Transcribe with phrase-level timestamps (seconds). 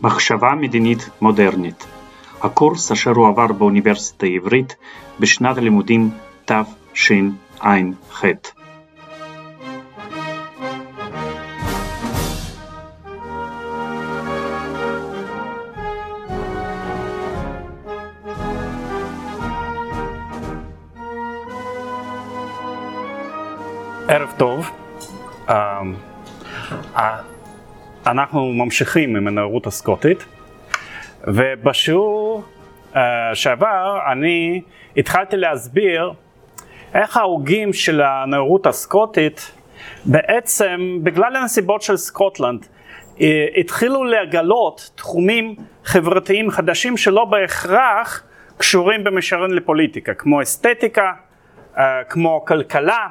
[0.00, 1.86] מחשבה מדינית מודרנית,
[2.42, 4.76] הקורס אשר הועבר באוניברסיטה העברית
[5.20, 6.10] בשנת הלימודים
[6.44, 8.24] תשע"ח.
[24.08, 24.70] ערב טוב.
[28.10, 30.24] אנחנו ממשיכים עם הנאורות הסקוטית,
[31.26, 32.42] ובשיעור
[32.92, 32.98] uh,
[33.34, 34.62] שעבר אני
[34.96, 36.12] התחלתי להסביר
[36.94, 39.52] איך ההוגים של הנאורות הסקוטית
[40.04, 42.66] בעצם בגלל הנסיבות של סקוטלנד
[43.20, 48.22] אה, התחילו לגלות תחומים חברתיים חדשים שלא בהכרח
[48.56, 51.12] קשורים במישרין לפוליטיקה, כמו אסתטיקה,
[51.74, 51.78] uh,
[52.08, 53.06] כמו כלכלה,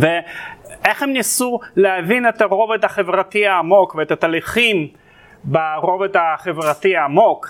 [0.00, 4.88] ואיך הם ניסו להבין את הרובד החברתי העמוק ואת התהליכים
[5.44, 7.48] ברובד החברתי העמוק,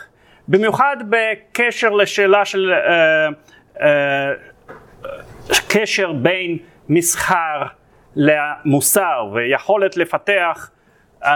[0.49, 3.83] במיוחד בקשר לשאלה של uh, uh,
[5.69, 6.59] קשר בין
[6.89, 7.63] מסחר
[8.17, 10.71] למוסר ויכולת לפתח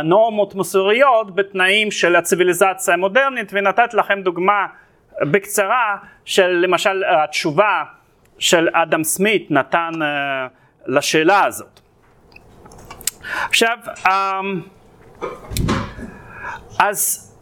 [0.05, 4.67] נורמות מוסריות בתנאים של הציוויליזציה המודרנית ונתת לכם דוגמה
[5.23, 7.83] בקצרה של למשל התשובה
[8.39, 11.81] של אדם סמית נתן uh, לשאלה הזאת.
[13.49, 13.77] עכשיו,
[14.09, 14.61] אמ,
[16.79, 17.33] אז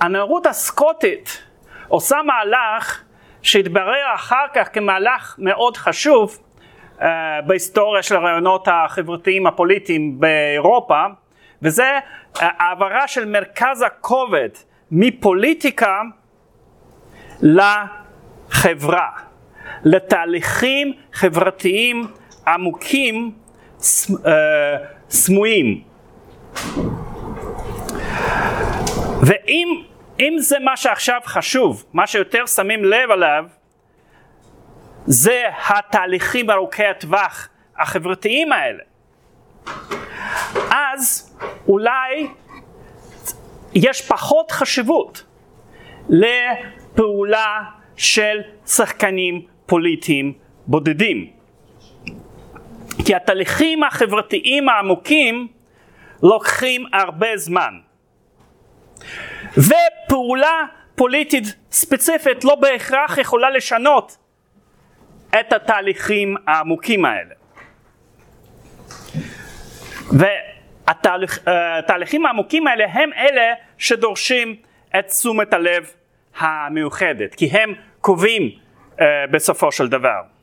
[0.00, 1.42] הנאורות הסקוטית
[1.88, 3.02] עושה מהלך
[3.42, 6.38] שהתברר אחר כך כמהלך מאוד חשוב
[6.98, 7.02] uh,
[7.46, 11.04] בהיסטוריה של הרעיונות החברתיים הפוליטיים באירופה,
[11.62, 11.98] וזה
[12.34, 14.48] העברה של מרכז הכובד
[14.90, 16.00] מפוליטיקה
[17.42, 19.08] לחברה,
[19.84, 22.06] לתהליכים חברתיים
[22.54, 23.32] עמוקים
[24.26, 24.76] אה,
[25.10, 25.82] סמויים.
[29.22, 29.82] ואם
[30.20, 33.44] אם זה מה שעכשיו חשוב, מה שיותר שמים לב עליו,
[35.06, 38.82] זה התהליכים ארוכי הטווח החברתיים האלה.
[40.70, 41.36] אז
[41.68, 42.26] אולי
[43.74, 45.24] יש פחות חשיבות
[46.08, 47.62] לפעולה
[47.96, 50.32] של שחקנים פוליטיים
[50.66, 51.39] בודדים.
[53.06, 55.48] כי התהליכים החברתיים העמוקים
[56.22, 57.74] לוקחים הרבה זמן.
[59.56, 64.16] ופעולה פוליטית ספציפית לא בהכרח יכולה לשנות
[65.40, 67.34] את התהליכים העמוקים האלה.
[70.12, 74.56] והתהליכים העמוקים האלה הם אלה שדורשים
[74.98, 75.92] את תשומת הלב
[76.38, 80.39] המיוחדת, כי הם קובעים uh, בסופו של דבר.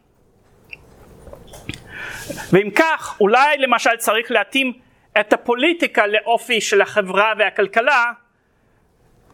[2.54, 4.74] ואם כך, אולי למשל צריך להתאים
[5.20, 8.12] את הפוליטיקה לאופי של החברה והכלכלה,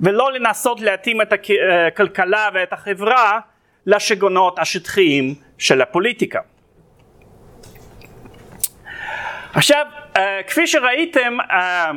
[0.01, 1.33] ולא לנסות להתאים את
[1.87, 3.39] הכלכלה ואת החברה
[3.85, 6.39] לשגונות השטחיים של הפוליטיקה.
[9.53, 9.85] עכשיו,
[10.17, 11.91] אה, כפי שראיתם, אה,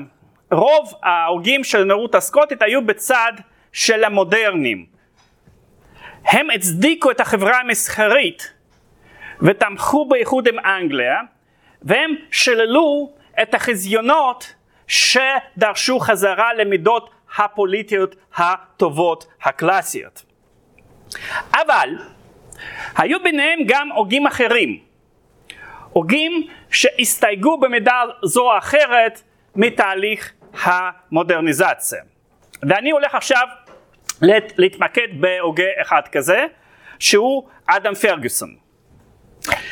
[0.50, 3.32] רוב ההוגים של הנאורות הסקוטית היו בצד
[3.72, 4.86] של המודרנים.
[6.24, 8.52] הם הצדיקו את החברה המסחרית
[9.42, 11.20] ותמכו באיחוד עם אנגליה,
[11.82, 14.54] והם שללו את החזיונות
[14.86, 20.24] שדרשו חזרה למידות הפוליטיות הטובות הקלאסיות.
[21.52, 21.88] אבל
[22.96, 24.78] היו ביניהם גם הוגים אחרים,
[25.92, 29.22] הוגים שהסתייגו במידה זו או אחרת
[29.56, 30.32] מתהליך
[30.62, 32.02] המודרניזציה.
[32.62, 33.46] ואני הולך עכשיו
[34.56, 36.46] להתמקד בהוגה אחד כזה,
[36.98, 38.65] שהוא אדם פרגוסון.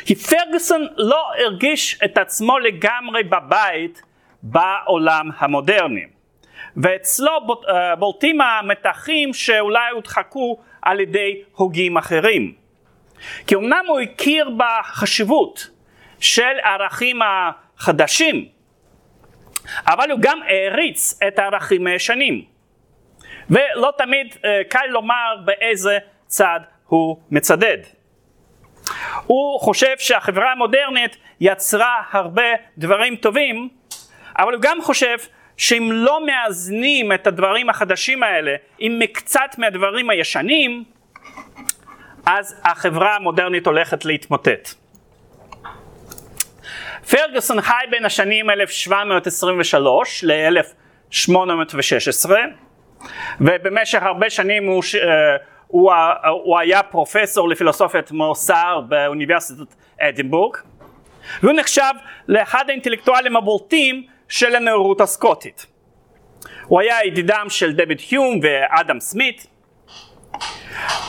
[0.05, 4.01] כי פרגוסון לא הרגיש את עצמו לגמרי בבית
[4.43, 6.05] בעולם המודרני.
[6.77, 7.31] ואצלו
[7.69, 12.53] אה, בולטים המתחים שאולי הודחקו על ידי הוגים אחרים.
[13.47, 15.69] כי אמנם הוא הכיר בחשיבות
[16.19, 18.45] של הערכים החדשים,
[19.87, 22.45] אבל הוא גם העריץ את הערכים הישנים.
[23.49, 25.97] ולא תמיד אה, קל לומר באיזה
[26.27, 27.77] צד הוא מצדד.
[29.25, 32.43] הוא חושב שהחברה המודרנית יצרה הרבה
[32.77, 33.69] דברים טובים,
[34.37, 35.17] אבל הוא גם חושב
[35.57, 40.83] שאם לא מאזנים את הדברים החדשים האלה עם מקצת מהדברים הישנים,
[42.25, 44.69] אז החברה המודרנית הולכת להתמוטט.
[47.09, 52.29] פרגוסון חי בין השנים 1723 ל-1816
[53.41, 55.35] ובמשך הרבה שנים הוא, אה,
[55.67, 55.91] הוא,
[56.43, 60.57] הוא היה פרופסור לפילוסופיית מוסר באוניברסיטת אדינבורג
[61.43, 61.93] והוא נחשב
[62.27, 65.65] לאחד האינטלקטואלים הבולטים של הנאורות הסקוטית.
[66.65, 69.47] הוא היה ידידם של דויד היום ואדם סמית,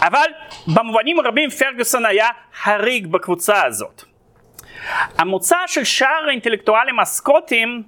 [0.00, 0.30] אבל
[0.74, 2.28] במובנים רבים פרגוסון היה
[2.64, 4.02] הריג בקבוצה הזאת.
[5.18, 7.82] המוצא של שאר האינטלקטואלים הסקוטים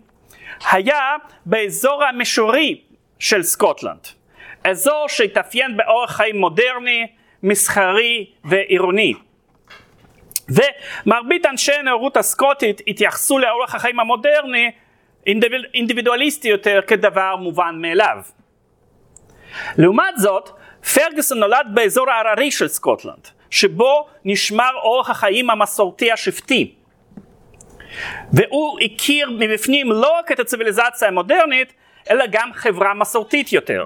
[0.72, 1.16] היה
[1.46, 2.80] באזור המשורי
[3.18, 4.06] של סקוטלנד,
[4.70, 7.06] אזור שהתאפיין באורח חיים מודרני,
[7.42, 9.14] מסחרי ועירוני.
[10.48, 14.70] ומרבית אנשי הנאורות הסקוטית התייחסו לאורח החיים המודרני
[15.74, 18.18] אינדיבידואליסטי יותר כדבר מובן מאליו.
[19.78, 20.50] לעומת זאת,
[20.94, 26.74] פרגוסון נולד באזור ההררי של סקוטלנד, שבו נשמר אורח החיים המסורתי השבטי.
[28.32, 31.72] והוא הכיר מבפנים לא רק את הציוויליזציה המודרנית,
[32.10, 33.84] אלא גם חברה מסורתית יותר.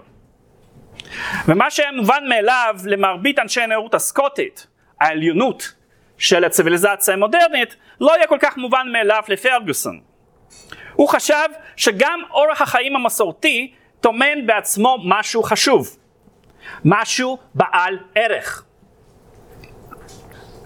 [1.48, 4.66] ומה שהיה מובן מאליו למרבית אנשי הנאורות הסקוטית,
[5.00, 5.72] העליונות
[6.18, 10.00] של הציוויליזציה המודרנית, לא היה כל כך מובן מאליו לפרגוסון.
[10.92, 15.96] הוא חשב שגם אורח החיים המסורתי טומן בעצמו משהו חשוב,
[16.84, 18.64] משהו בעל ערך.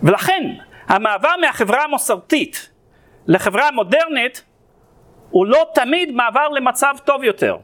[0.03, 0.43] ולכן
[0.89, 2.71] המעבר מהחברה המסורתית
[3.27, 4.45] לחברה המודרנית
[5.31, 7.57] הוא לא תמיד מעבר למצב טוב יותר.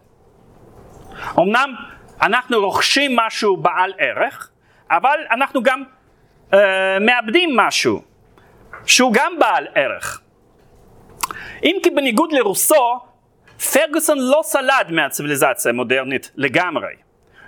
[1.38, 1.74] אמנם
[2.22, 4.50] אנחנו רוכשים משהו בעל ערך,
[4.90, 5.82] אבל אנחנו גם
[6.50, 6.54] uh,
[7.00, 8.02] מאבדים משהו
[8.86, 10.20] שהוא גם בעל ערך.
[11.62, 13.00] אם כי בניגוד לרוסו,
[13.72, 16.94] פרגוסון לא סלד מהציוויליזציה המודרנית לגמרי.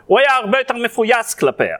[0.06, 1.76] הוא היה הרבה יותר מפויס כלפיה.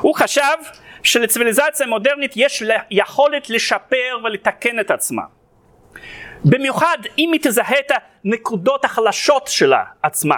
[0.00, 0.56] הוא חשב
[1.02, 5.22] שלציוויליזציה מודרנית יש יכולת לשפר ולתקן את עצמה.
[6.44, 7.92] במיוחד אם היא תזהה את
[8.24, 10.36] הנקודות החלשות שלה עצמה,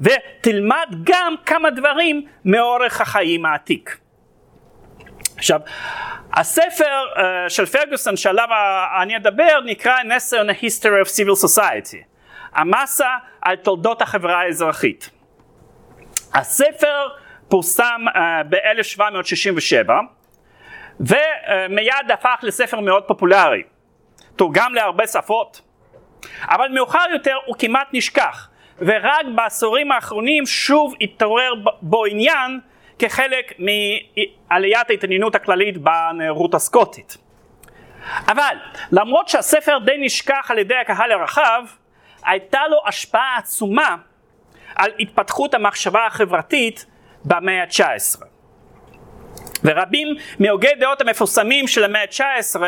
[0.00, 3.98] ותלמד גם כמה דברים מאורך החיים העתיק.
[5.36, 5.60] עכשיו,
[6.32, 8.48] הספר uh, של פרגוסון שעליו
[9.02, 12.04] אני אדבר נקרא An on the History of Civil Society,
[12.52, 13.08] המסה
[13.42, 15.10] על תולדות החברה האזרחית.
[16.34, 17.08] הספר
[17.48, 18.18] פורסם uh,
[18.48, 19.90] ב-1767
[21.00, 23.62] ומיד הפך לספר מאוד פופולרי,
[24.36, 25.60] תורגם להרבה שפות,
[26.42, 28.49] אבל מאוחר יותר הוא כמעט נשכח
[28.80, 32.60] ורק בעשורים האחרונים שוב התעורר בו עניין
[32.98, 37.16] כחלק מעליית ההתעניינות הכללית בנאורות הסקוטית.
[38.28, 38.56] אבל
[38.92, 41.62] למרות שהספר די נשכח על ידי הקהל הרחב,
[42.24, 43.96] הייתה לו השפעה עצומה
[44.74, 46.86] על התפתחות המחשבה החברתית
[47.24, 48.24] במאה ה-19.
[49.64, 52.60] ורבים מהוגי דעות המפורסמים של המאה ה-19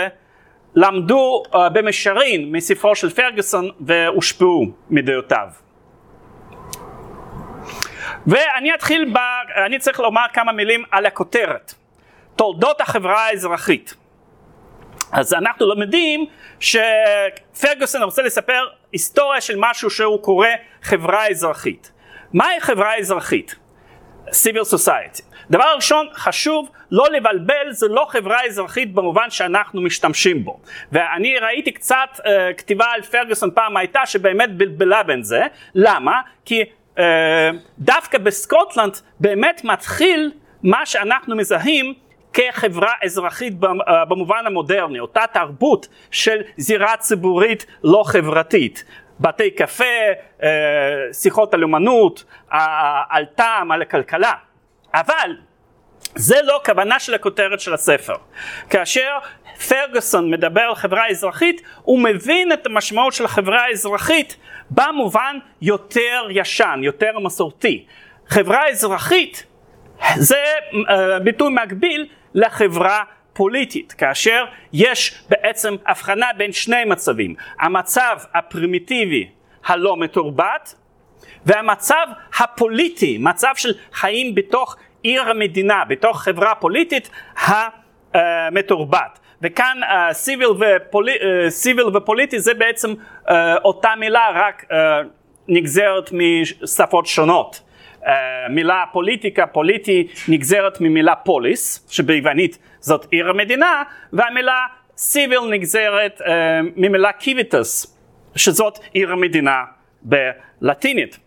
[0.75, 5.62] למדו uh, במישרין מספרו של פרגוסון והושפעו מדעותיו.
[8.27, 9.17] ואני אתחיל, ב...
[9.67, 11.75] אני צריך לומר כמה מילים על הכותרת,
[12.37, 13.95] תולדות החברה האזרחית.
[15.13, 16.27] אז אנחנו לומדים
[16.61, 20.49] שפרגוסון רוצה לספר היסטוריה של משהו שהוא קורא
[20.83, 21.93] חברה אזרחית.
[22.33, 23.55] מהי חברה אזרחית?
[24.29, 25.23] civil society.
[25.51, 30.61] דבר ראשון חשוב לא לבלבל זה לא חברה אזרחית במובן שאנחנו משתמשים בו
[30.93, 32.23] ואני ראיתי קצת uh,
[32.59, 35.43] כתיבה על פרגוסון פעם הייתה שבאמת בלבלה בין זה
[35.75, 36.21] למה?
[36.45, 36.65] כי
[37.79, 41.94] דווקא בסקוטלנד באמת מתחיל מה שאנחנו מזהים
[42.33, 48.85] כחברה אזרחית אה, במובן המודרני, אותה תרבות של זירה ציבורית לא חברתית.
[49.21, 49.85] בתי קפה,
[50.43, 50.49] אה,
[51.12, 52.25] שיחות על אומנות,
[53.09, 54.33] על טעם, על הכלכלה.
[54.95, 55.37] אבל
[56.14, 58.16] זה לא כוונה של הכותרת של הספר.
[58.71, 59.19] כאשר
[59.69, 64.37] פרגוסון מדבר על חברה אזרחית, הוא מבין את המשמעות של החברה האזרחית
[64.75, 67.85] במובן יותר ישן, יותר מסורתי.
[68.26, 69.47] חברה אזרחית
[70.17, 70.75] זה uh,
[71.25, 73.02] ביטוי מקביל לחברה
[73.33, 79.29] פוליטית, כאשר יש בעצם הבחנה בין שני מצבים, המצב הפרימיטיבי
[79.64, 80.75] הלא מתורבת
[81.47, 82.07] והמצב
[82.38, 89.19] הפוליטי, מצב של חיים בתוך עיר המדינה, בתוך חברה פוליטית המתורבת.
[89.42, 89.80] וכאן
[90.12, 92.94] סיביל uh, ופולי, uh, ופוליטי זה בעצם
[93.26, 93.32] uh,
[93.64, 94.75] אותה מילה רק uh,
[95.49, 97.61] נגזרת משפות שונות.
[98.00, 98.06] Uh,
[98.50, 103.82] מילה פוליטיקה, פוליטי, נגזרת ממילה פוליס, שביוונית זאת עיר המדינה,
[104.12, 106.25] והמילה סיביל נגזרת uh,
[106.76, 107.99] ממילה קיביטוס,
[108.37, 109.62] שזאת עיר המדינה
[110.02, 111.18] בלטינית.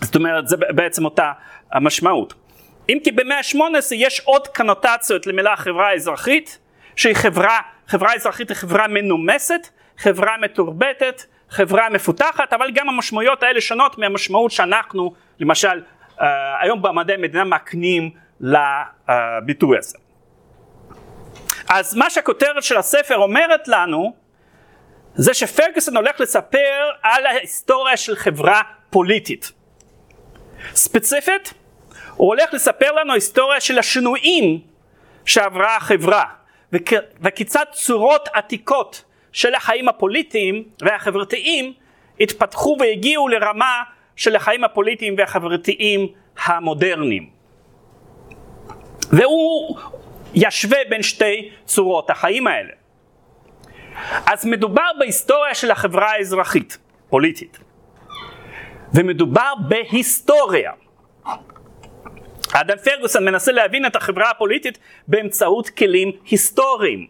[0.00, 1.32] זאת אומרת, זה בעצם אותה
[1.72, 2.34] המשמעות.
[2.88, 6.58] אם כי במאה ה-18 יש עוד קנוטציות למילה חברה אזרחית,
[6.96, 7.58] שהיא חברה,
[7.88, 9.68] חברה אזרחית היא חברה מנומסת,
[9.98, 16.22] חברה מתורבתת, חברה מפותחת, אבל גם המשמעויות האלה שונות מהמשמעות שאנחנו, למשל, uh,
[16.60, 19.98] היום במדעי המדינה מקנים לביטוי הזה.
[21.68, 24.14] אז מה שהכותרת של הספר אומרת לנו,
[25.14, 29.52] זה שפרגוסון הולך לספר על ההיסטוריה של חברה פוליטית.
[30.74, 31.54] ספציפית,
[32.16, 34.60] הוא הולך לספר לנו היסטוריה של השינויים
[35.24, 36.24] שעברה החברה,
[37.20, 41.72] וכיצד צורות עתיקות של החיים הפוליטיים והחברתיים
[42.20, 43.82] התפתחו והגיעו לרמה
[44.16, 46.08] של החיים הפוליטיים והחברתיים
[46.44, 47.30] המודרניים.
[49.10, 49.78] והוא
[50.34, 52.72] ישווה בין שתי צורות החיים האלה.
[54.26, 56.78] אז מדובר בהיסטוריה של החברה האזרחית,
[57.10, 57.58] פוליטית,
[58.94, 60.72] ומדובר בהיסטוריה.
[62.52, 64.78] אדם פרגוסון מנסה להבין את החברה הפוליטית
[65.08, 67.06] באמצעות כלים היסטוריים.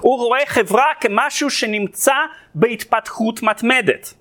[0.00, 2.14] הוא רואה חברה כמשהו שנמצא
[2.54, 4.14] בהתפתחות מתמדת.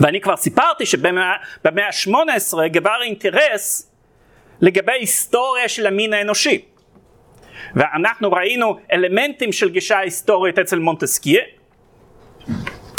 [0.00, 1.32] ואני כבר סיפרתי שבמאה
[1.64, 3.92] ה-18 גבר אינטרס
[4.60, 6.64] לגבי היסטוריה של המין האנושי.
[7.74, 11.40] ואנחנו ראינו אלמנטים של גישה היסטורית אצל מונטסקיה.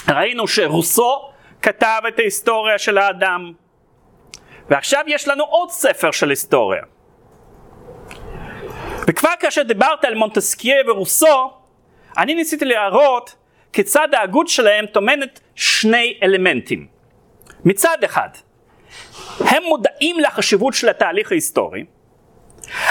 [0.10, 1.30] ראינו שרוסו
[1.62, 3.51] כתב את ההיסטוריה של האדם.
[4.70, 6.82] ועכשיו יש לנו עוד ספר של היסטוריה.
[9.08, 11.51] וכבר כאשר דיברת על מונטסקיה ורוסו,
[12.17, 13.36] אני ניסיתי להראות
[13.74, 16.88] כיצד ההגות שלהם טומנת שני אלמנטים.
[17.65, 18.29] מצד אחד,
[19.39, 21.86] הם מודעים לחשיבות של התהליך ההיסטורי,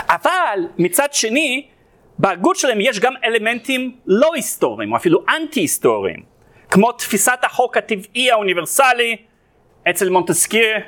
[0.09, 1.67] אבל מצד שני,
[2.19, 6.23] בהגות שלהם יש גם אלמנטים לא היסטוריים, או אפילו אנטי היסטוריים,
[6.71, 9.17] כמו תפיסת החוק הטבעי האוניברסלי
[9.91, 10.79] אצל מונטסקיה,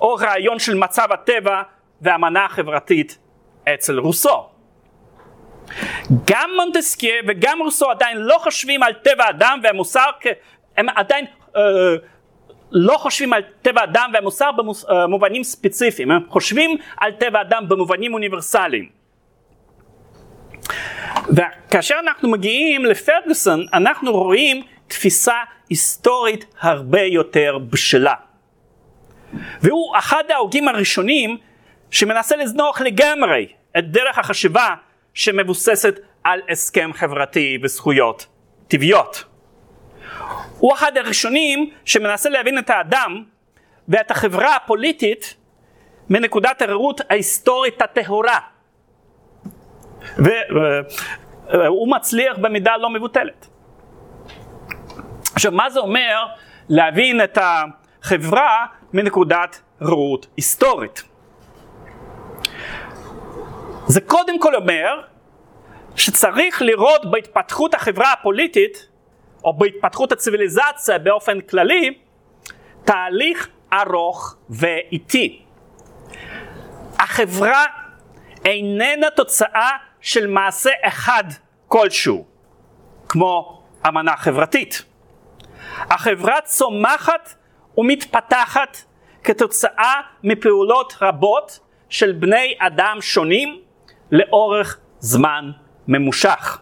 [0.00, 1.62] או רעיון של מצב הטבע
[2.00, 3.18] והאמנה החברתית
[3.74, 4.46] אצל רוסו.
[6.26, 10.10] גם מונטסקיה וגם רוסו עדיין לא חושבים על טבע האדם והמוסר,
[10.76, 11.24] הם עדיין
[11.56, 11.62] אה,
[12.70, 18.88] לא חושבים על טבע האדם והמוסר במובנים ספציפיים, הם חושבים על טבע האדם במובנים אוניברסליים.
[21.28, 25.34] וכאשר אנחנו מגיעים לפרגוסון, אנחנו רואים תפיסה
[25.68, 28.14] היסטורית הרבה יותר בשלה.
[29.60, 31.36] והוא אחד ההוגים הראשונים
[31.90, 33.46] שמנסה לזנוח לגמרי
[33.78, 34.74] את דרך החשיבה
[35.14, 38.26] שמבוססת על הסכם חברתי וזכויות
[38.68, 39.24] טבעיות.
[40.58, 43.24] הוא אחד הראשונים שמנסה להבין את האדם
[43.88, 45.34] ואת החברה הפוליטית
[46.10, 48.38] מנקודת הראות ההיסטורית הטהורה.
[51.48, 53.46] והוא מצליח במידה לא מבוטלת.
[55.34, 56.26] עכשיו מה זה אומר
[56.68, 61.02] להבין את החברה מנקודת ראות היסטורית?
[63.86, 65.02] זה קודם כל אומר
[65.96, 68.86] שצריך לראות בהתפתחות החברה הפוליטית
[69.44, 71.98] או בהתפתחות הציוויליזציה באופן כללי
[72.84, 75.42] תהליך ארוך ואיטי.
[76.98, 77.64] החברה
[78.44, 79.70] איננה תוצאה
[80.00, 81.24] של מעשה אחד
[81.68, 82.26] כלשהו,
[83.08, 84.82] כמו אמנה חברתית.
[85.78, 87.34] החברה צומחת
[87.78, 88.76] ומתפתחת
[89.24, 91.58] כתוצאה מפעולות רבות
[91.88, 93.60] של בני אדם שונים
[94.10, 95.50] לאורך זמן
[95.88, 96.60] ממושך.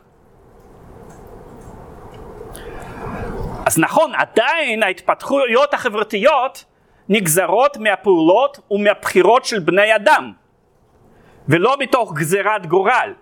[3.67, 6.65] אז נכון, עדיין ההתפתחויות החברתיות
[7.09, 10.33] נגזרות מהפעולות ומהבחירות של בני אדם,
[11.49, 13.15] ולא מתוך גזירת גורל.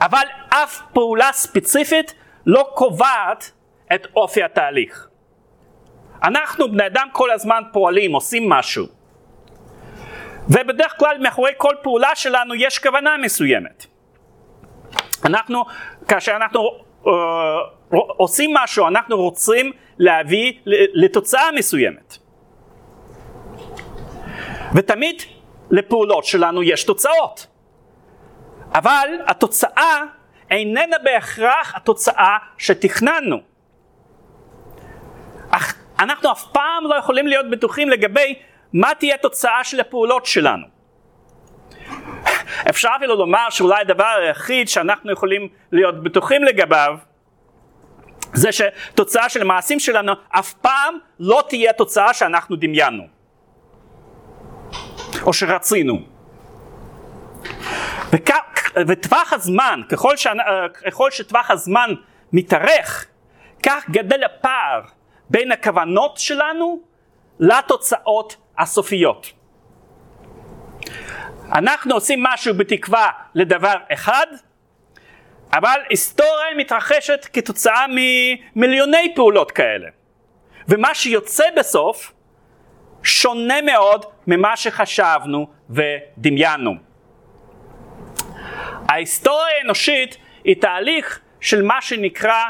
[0.00, 2.14] אבל אף פעולה ספציפית
[2.46, 3.52] לא קובעת
[3.94, 5.08] את אופי התהליך.
[6.22, 8.86] אנחנו בני אדם כל הזמן פועלים, עושים משהו.
[10.48, 13.86] ובדרך כלל מאחורי כל פעולה שלנו יש כוונה מסוימת.
[15.24, 15.64] אנחנו,
[16.08, 16.60] כאשר אנחנו
[17.04, 17.08] uh,
[17.90, 20.52] עושים משהו, אנחנו רוצים להביא
[20.94, 22.16] לתוצאה מסוימת.
[24.74, 25.22] ותמיד
[25.70, 27.46] לפעולות שלנו יש תוצאות.
[28.74, 30.02] אבל התוצאה
[30.50, 33.51] איננה בהכרח התוצאה שתכננו.
[36.02, 38.34] אנחנו אף פעם לא יכולים להיות בטוחים לגבי
[38.72, 40.66] מה תהיה התוצאה של הפעולות שלנו.
[42.70, 46.98] אפשר אפילו לומר שאולי הדבר היחיד שאנחנו יכולים להיות בטוחים לגביו
[48.32, 53.02] זה שתוצאה של המעשים שלנו אף פעם לא תהיה תוצאה שאנחנו דמיינו
[55.22, 56.02] או שרצינו.
[58.86, 60.26] וטווח הזמן, ככל, ש...
[60.86, 61.94] ככל שטווח הזמן
[62.32, 63.06] מתארך,
[63.62, 64.80] כך גדל הפער
[65.30, 66.80] בין הכוונות שלנו
[67.40, 69.32] לתוצאות הסופיות.
[71.52, 74.26] אנחנו עושים משהו בתקווה לדבר אחד,
[75.52, 79.88] אבל היסטוריה מתרחשת כתוצאה ממיליוני פעולות כאלה.
[80.68, 82.12] ומה שיוצא בסוף
[83.02, 86.74] שונה מאוד ממה שחשבנו ודמיינו.
[88.88, 92.44] ההיסטוריה האנושית היא תהליך של מה שנקרא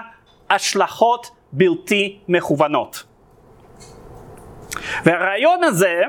[0.51, 3.05] השלכות בלתי מכוונות.
[5.05, 6.01] והרעיון הזה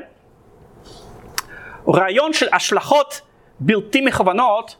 [1.88, 3.20] רעיון של השלכות
[3.60, 4.76] בלתי מכוונות,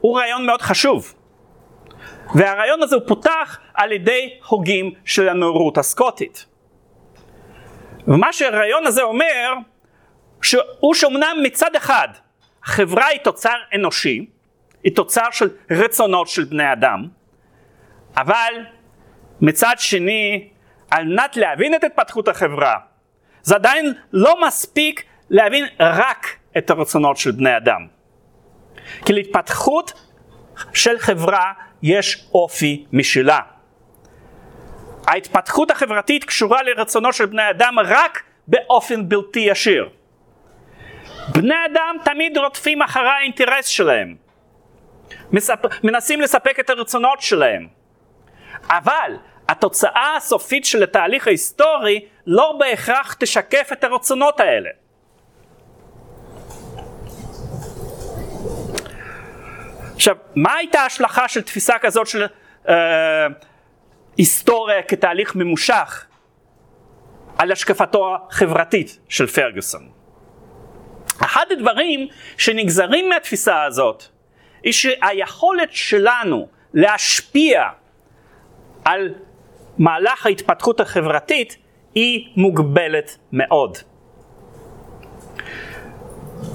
[0.00, 1.14] הוא רעיון מאוד חשוב.
[2.34, 6.46] והרעיון הזה הוא פותח על ידי הוגים של הנאורות הסקוטית.
[8.08, 9.52] ומה שהרעיון הזה אומר,
[10.80, 12.08] הוא שאומנם מצד אחד
[12.64, 14.26] החברה היא תוצר אנושי,
[14.84, 17.08] היא תוצר של רצונות של בני אדם,
[18.16, 18.54] אבל
[19.44, 20.48] מצד שני,
[20.90, 22.76] על מנת להבין את התפתחות החברה,
[23.42, 26.26] זה עדיין לא מספיק להבין רק
[26.58, 27.86] את הרצונות של בני אדם.
[29.06, 29.92] כי להתפתחות
[30.74, 33.40] של חברה יש אופי משלה.
[35.06, 39.88] ההתפתחות החברתית קשורה לרצונו של בני אדם רק באופן בלתי ישיר.
[41.28, 44.16] בני אדם תמיד רודפים אחרי האינטרס שלהם,
[45.32, 45.84] מספ...
[45.84, 47.68] מנסים לספק את הרצונות שלהם,
[48.68, 49.12] אבל
[49.48, 54.70] התוצאה הסופית של התהליך ההיסטורי לא בהכרח תשקף את הרצונות האלה.
[59.94, 62.26] עכשיו, מה הייתה ההשלכה של תפיסה כזאת של
[62.68, 62.74] אה,
[64.16, 66.06] היסטוריה כתהליך ממושך
[67.38, 69.88] על השקפתו החברתית של פרגוסון?
[71.20, 72.08] אחד הדברים
[72.38, 74.04] שנגזרים מהתפיסה הזאת,
[74.62, 77.68] היא שהיכולת שלנו להשפיע
[78.84, 79.14] על
[79.78, 81.56] מהלך ההתפתחות החברתית
[81.94, 83.78] היא מוגבלת מאוד.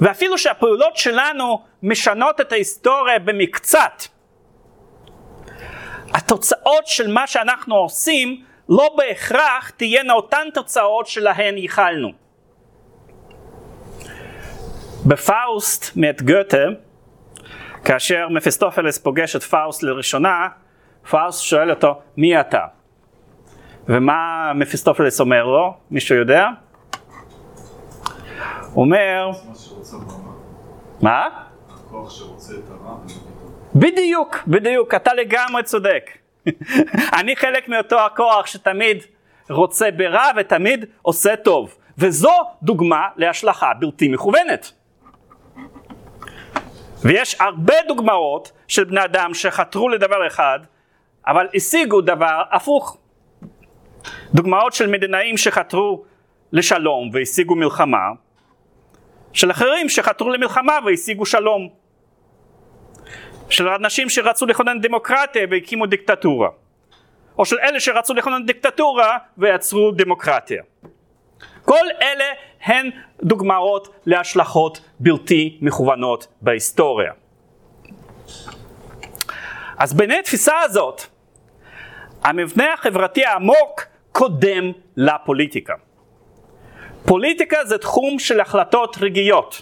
[0.01, 4.03] ואפילו שהפעולות שלנו משנות את ההיסטוריה במקצת,
[6.13, 12.11] התוצאות של מה שאנחנו עושים לא בהכרח תהיינה אותן תוצאות שלהן ייחלנו.
[15.05, 16.65] בפאוסט מאת גוטה,
[17.85, 20.47] כאשר מפיסטופלס פוגש את פאוסט לראשונה,
[21.09, 22.78] פאוסט שואל אותו, מי אתה?
[23.89, 25.73] ומה מפיסטופלס אומר לו?
[25.91, 26.47] מישהו יודע?
[28.73, 29.31] הוא אומר...
[31.01, 31.27] מה?
[31.69, 32.95] הכוח שרוצה את הרע.
[33.75, 36.11] בדיוק, בדיוק, אתה לגמרי צודק.
[37.19, 39.03] אני חלק מאותו הכוח שתמיד
[39.49, 41.75] רוצה ברע ותמיד עושה טוב.
[41.97, 44.71] וזו דוגמה להשלכה בלתי מכוונת.
[47.03, 50.59] ויש הרבה דוגמאות של בני אדם שחתרו לדבר אחד,
[51.27, 52.97] אבל השיגו דבר הפוך.
[54.33, 56.03] דוגמאות של מדינאים שחתרו
[56.51, 58.09] לשלום והשיגו מלחמה,
[59.33, 61.69] של אחרים שחתרו למלחמה והשיגו שלום.
[63.49, 66.49] של אנשים שרצו לכונן דמוקרטיה והקימו דיקטטורה.
[67.37, 70.63] או של אלה שרצו לכונן דיקטטורה ויצרו דמוקרטיה.
[71.65, 72.25] כל אלה
[72.63, 72.89] הן
[73.23, 77.11] דוגמאות להשלכות בלתי מכוונות בהיסטוריה.
[79.77, 81.01] אז בעיני התפיסה הזאת,
[82.23, 85.73] המבנה החברתי העמוק קודם לפוליטיקה.
[87.05, 89.61] פוליטיקה זה תחום של החלטות רגעיות.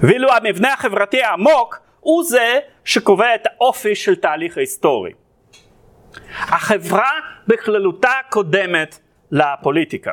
[0.00, 5.12] ואילו המבנה החברתי העמוק הוא זה שקובע את האופי של תהליך ההיסטורי.
[6.38, 7.10] החברה
[7.46, 8.98] בכללותה קודמת
[9.30, 10.12] לפוליטיקה.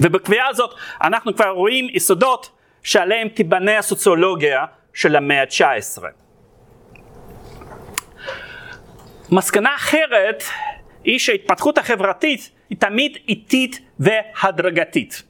[0.00, 2.50] ובקביעה הזאת אנחנו כבר רואים יסודות
[2.82, 6.02] שעליהם תיבנה הסוציולוגיה של המאה ה-19.
[9.32, 10.42] מסקנה אחרת
[11.04, 15.22] היא שההתפתחות החברתית היא תמיד איטית והדרגתית.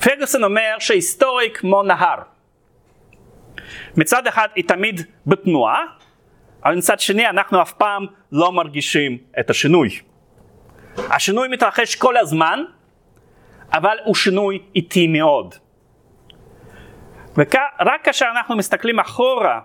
[0.00, 2.18] פרגוסון אומר שהיסטוריה היא כמו נהר.
[3.96, 5.82] מצד אחד היא תמיד בתנועה,
[6.64, 9.88] אבל מצד שני אנחנו אף פעם לא מרגישים את השינוי.
[10.96, 12.64] השינוי מתרחש כל הזמן,
[13.72, 15.54] אבל הוא שינוי איטי מאוד.
[17.36, 19.60] ורק כאשר אנחנו מסתכלים אחורה,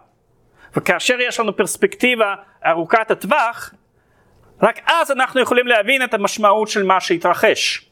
[0.75, 3.73] וכאשר יש לנו פרספקטיבה ארוכת הטווח,
[4.61, 7.85] רק אז אנחנו יכולים להבין את המשמעות של מה שהתרחש.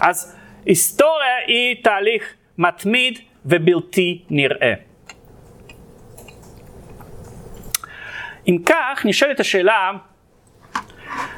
[0.00, 4.72] אז היסטוריה היא תהליך מתמיד ובלתי נראה.
[8.48, 9.90] אם כך, נשאלת השאלה,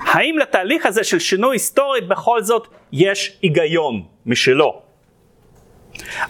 [0.01, 4.88] האם לתהליך הזה של שינוי היסטורי בכל זאת יש היגיון משלו?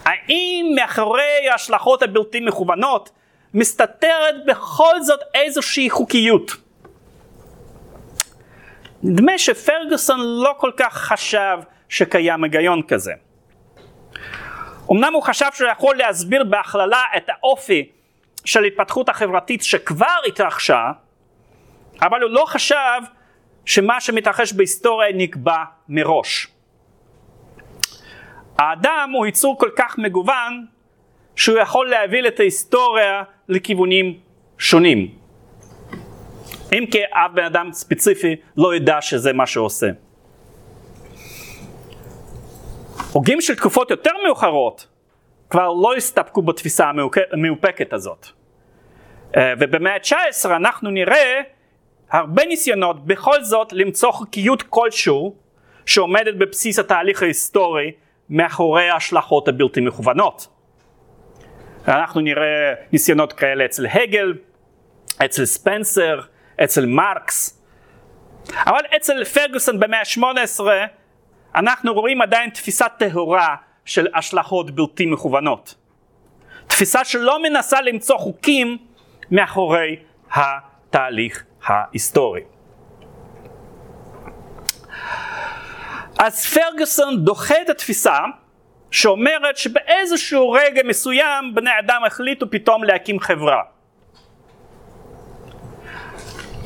[0.05, 3.09] האם מאחורי ההשלכות הבלתי מכוונות
[3.53, 6.51] מסתתרת בכל זאת איזושהי חוקיות?
[9.03, 11.57] נדמה שפרגוסון לא כל כך חשב
[11.89, 13.13] שקיים היגיון כזה.
[14.91, 17.89] אמנם הוא חשב שהוא יכול להסביר בהכללה את האופי
[18.45, 20.91] של התפתחות החברתית שכבר התרחשה,
[22.01, 23.01] אבל הוא לא חשב
[23.65, 26.47] שמה שמתרחש בהיסטוריה נקבע מראש.
[28.59, 30.65] האדם הוא יצור כל כך מגוון
[31.35, 34.19] שהוא יכול להוביל את ההיסטוריה לכיוונים
[34.57, 35.11] שונים.
[36.73, 39.87] אם כי אף בן אדם ספציפי לא ידע שזה מה שהוא עושה.
[43.11, 44.87] הוגים של תקופות יותר מאוחרות
[45.49, 46.91] כבר לא הסתפקו בתפיסה
[47.31, 48.27] המאופקת הזאת.
[49.37, 51.41] אה, ובמאה ה-19 אנחנו נראה
[52.11, 55.35] הרבה ניסיונות בכל זאת למצוא חוקיות כלשהו
[55.85, 57.91] שעומדת בבסיס התהליך ההיסטורי
[58.29, 60.47] מאחורי ההשלכות הבלתי מכוונות.
[61.87, 64.33] אנחנו נראה ניסיונות כאלה אצל הגל,
[65.25, 66.21] אצל ספנסר,
[66.63, 67.63] אצל מרקס,
[68.65, 70.61] אבל אצל פרגוסון במאה ה-18
[71.55, 75.75] אנחנו רואים עדיין תפיסה טהורה של השלכות בלתי מכוונות.
[76.67, 78.77] תפיסה שלא מנסה למצוא חוקים
[79.31, 79.95] מאחורי
[80.31, 82.41] התהליך ההיסטורי.
[86.19, 88.17] אז פרגוסון דוחה את התפיסה
[88.91, 93.61] שאומרת שבאיזשהו רגע מסוים בני אדם החליטו פתאום להקים חברה.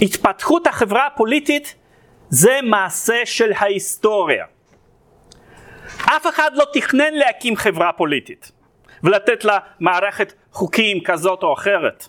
[0.02, 1.76] התפתחות החברה הפוליטית
[2.30, 4.46] זה מעשה של ההיסטוריה.
[6.06, 8.52] אף אחד לא תכנן להקים חברה פוליטית
[9.04, 12.08] ולתת לה מערכת חוקים כזאת או אחרת.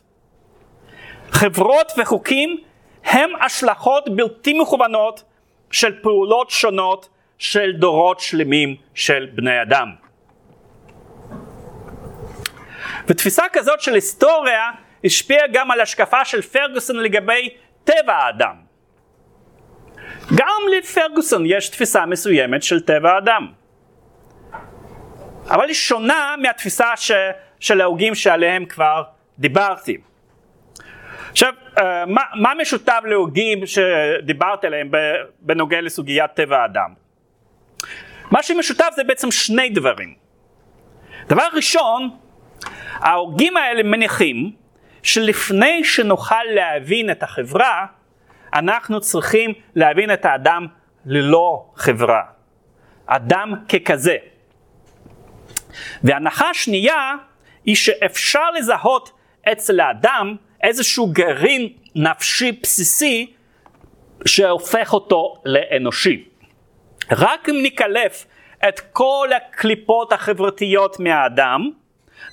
[1.31, 2.57] חברות וחוקים
[3.05, 5.25] הם השלכות בלתי מכוונות
[5.71, 9.89] של פעולות שונות של דורות שלמים של בני אדם.
[13.07, 14.71] ותפיסה כזאת של היסטוריה
[15.05, 17.49] השפיעה גם על השקפה של פרגוסון לגבי
[17.85, 18.55] טבע האדם.
[20.35, 23.49] גם לפרגוסון יש תפיסה מסוימת של טבע האדם.
[25.51, 27.13] אבל היא שונה מהתפיסה ש,
[27.61, 29.03] של ההוגים שעליהם כבר
[29.39, 29.99] דיברתי.
[31.31, 34.91] עכשיו, אה, מה, מה משותף להוגים שדיברתי עליהם
[35.41, 37.04] בנוגע לסוגיית טבע האדם?
[38.35, 40.15] מה שמשותף זה בעצם שני דברים.
[41.29, 42.11] דבר ראשון,
[42.93, 44.53] ההוגים האלה מניחים
[45.03, 47.87] שלפני שנוכל להבין את החברה,
[48.55, 50.67] אנחנו צריכים להבין את האדם
[51.07, 52.23] ללא חברה.
[53.07, 54.17] אדם ככזה.
[56.03, 57.13] והנחה השנייה
[57.65, 59.11] היא שאפשר לזהות
[59.53, 63.33] אצל האדם איזשהו גרעין נפשי בסיסי
[64.27, 66.34] שהופך אותו לאנושי.
[67.11, 68.27] רק אם נקלף
[68.69, 71.71] את כל הקליפות החברתיות מהאדם,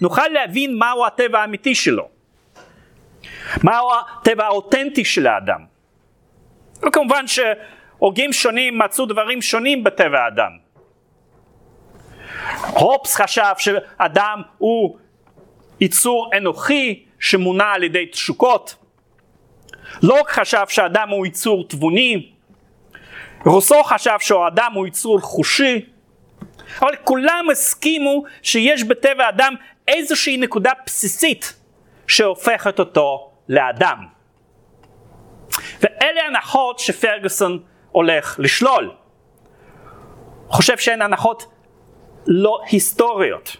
[0.02, 2.10] נוכל להבין מהו הטבע האמיתי שלו.
[3.64, 5.66] מהו הטבע האותנטי של האדם.
[6.88, 10.52] וכמובן שהוגים שונים מצאו דברים שונים בטבע האדם.
[12.74, 14.98] הופס חשב שאדם הוא
[15.80, 18.76] יצור אנוכי שמונע על ידי תשוקות.
[20.04, 22.32] לוק חשב שאדם הוא יצור תבוני.
[23.46, 25.86] רוסו חשב שהאדם הוא יצור חושי.
[26.80, 29.54] אבל כולם הסכימו שיש בטבע האדם
[29.88, 31.54] איזושהי נקודה בסיסית
[32.08, 33.98] שהופכת אותו לאדם.
[35.82, 38.92] ואלה הנחות שפרגוסון הולך לשלול.
[40.48, 41.52] חושב שהן הנחות
[42.28, 43.58] לא היסטוריות.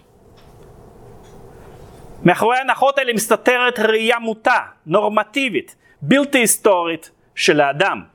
[2.24, 8.11] מאחורי ההנחות האלה מסתתרת ראייה מוטה, נורמטיבית, בלתי היסטורית של האדם.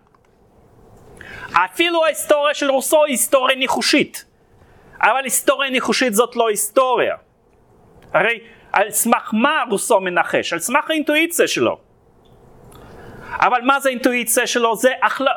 [1.66, 4.26] אפילו ההיסטוריה של רוסו היא היסטוריה ניחושית,
[5.02, 7.16] אבל היסטוריה ניחושית זאת לא היסטוריה.
[8.14, 8.40] הרי
[8.74, 10.54] על סמך מה רוסו מנחש?
[10.54, 11.80] על סמך האינטואיציה שלו.
[13.40, 14.76] אבל מה זה האינטואיציה שלו?
[14.76, 14.92] זה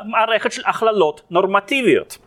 [0.05, 2.17] מערכת של הכללות נורמטיביות.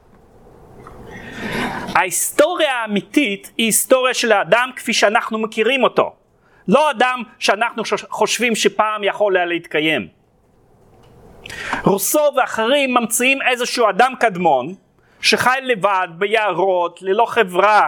[1.94, 6.14] ההיסטוריה האמיתית היא היסטוריה של האדם כפי שאנחנו מכירים אותו.
[6.68, 10.23] לא אדם שאנחנו חושבים שפעם יכול היה להתקיים.
[11.84, 14.74] רוסו ואחרים ממציאים איזשהו אדם קדמון
[15.20, 17.86] שחי לבד ביערות ללא חברה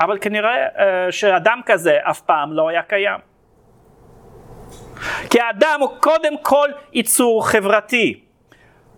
[0.00, 3.20] אבל כנראה uh, שאדם כזה אף פעם לא היה קיים.
[5.30, 8.20] כי האדם הוא קודם כל יצור חברתי.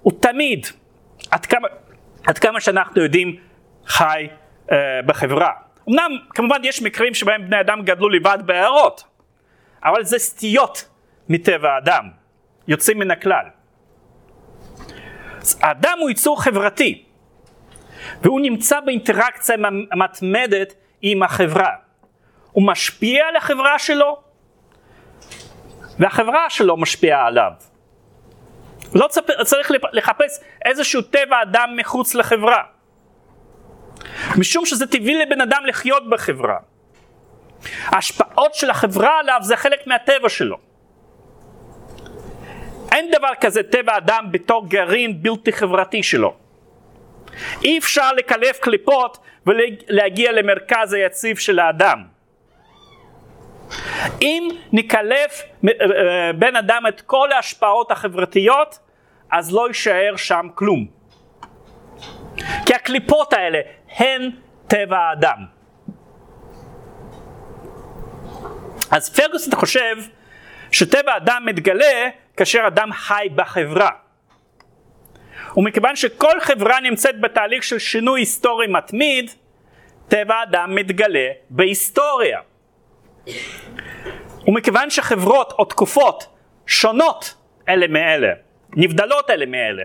[0.02, 0.66] הוא תמיד,
[1.30, 1.68] עד כמה,
[2.26, 3.36] עד כמה שאנחנו יודעים,
[3.86, 4.28] חי
[4.66, 4.72] uh,
[5.06, 5.50] בחברה.
[5.88, 9.04] אמנם כמובן יש מקרים שבהם בני אדם גדלו לבד בעיירות,
[9.84, 10.88] אבל זה סטיות
[11.28, 12.08] מטבע האדם,
[12.68, 13.44] יוצאים מן הכלל.
[15.60, 17.04] האדם הוא יצור חברתי,
[18.22, 19.56] והוא נמצא באינטראקציה
[19.96, 21.70] מתמדת עם החברה.
[22.52, 24.22] הוא משפיע על החברה שלו,
[25.98, 27.52] והחברה שלו משפיעה עליו.
[28.94, 29.08] לא
[29.44, 32.62] צריך לחפש איזשהו טבע אדם מחוץ לחברה.
[34.38, 36.58] משום שזה טבעי לבן אדם לחיות בחברה.
[37.84, 40.58] ההשפעות של החברה עליו זה חלק מהטבע שלו.
[42.94, 46.34] אין דבר כזה טבע אדם בתור גרעין בלתי חברתי שלו.
[47.64, 52.04] אי אפשר לקלף קליפות ולהגיע למרכז היציב של האדם.
[54.22, 58.78] אם נקלף אה, בן אדם את כל ההשפעות החברתיות,
[59.30, 60.86] אז לא יישאר שם כלום.
[62.66, 63.60] כי הקליפות האלה
[63.96, 64.30] הן
[64.66, 65.38] טבע האדם.
[68.90, 69.96] אז פרגוסון חושב
[70.72, 73.90] שטבע האדם מתגלה כאשר אדם חי בחברה.
[75.56, 79.30] ומכיוון שכל חברה נמצאת בתהליך של שינוי היסטורי מתמיד,
[80.08, 82.40] טבע האדם מתגלה בהיסטוריה.
[84.46, 86.26] ומכיוון שחברות או תקופות
[86.66, 87.34] שונות
[87.68, 88.32] אלה מאלה,
[88.76, 89.82] נבדלות אלה מאלה,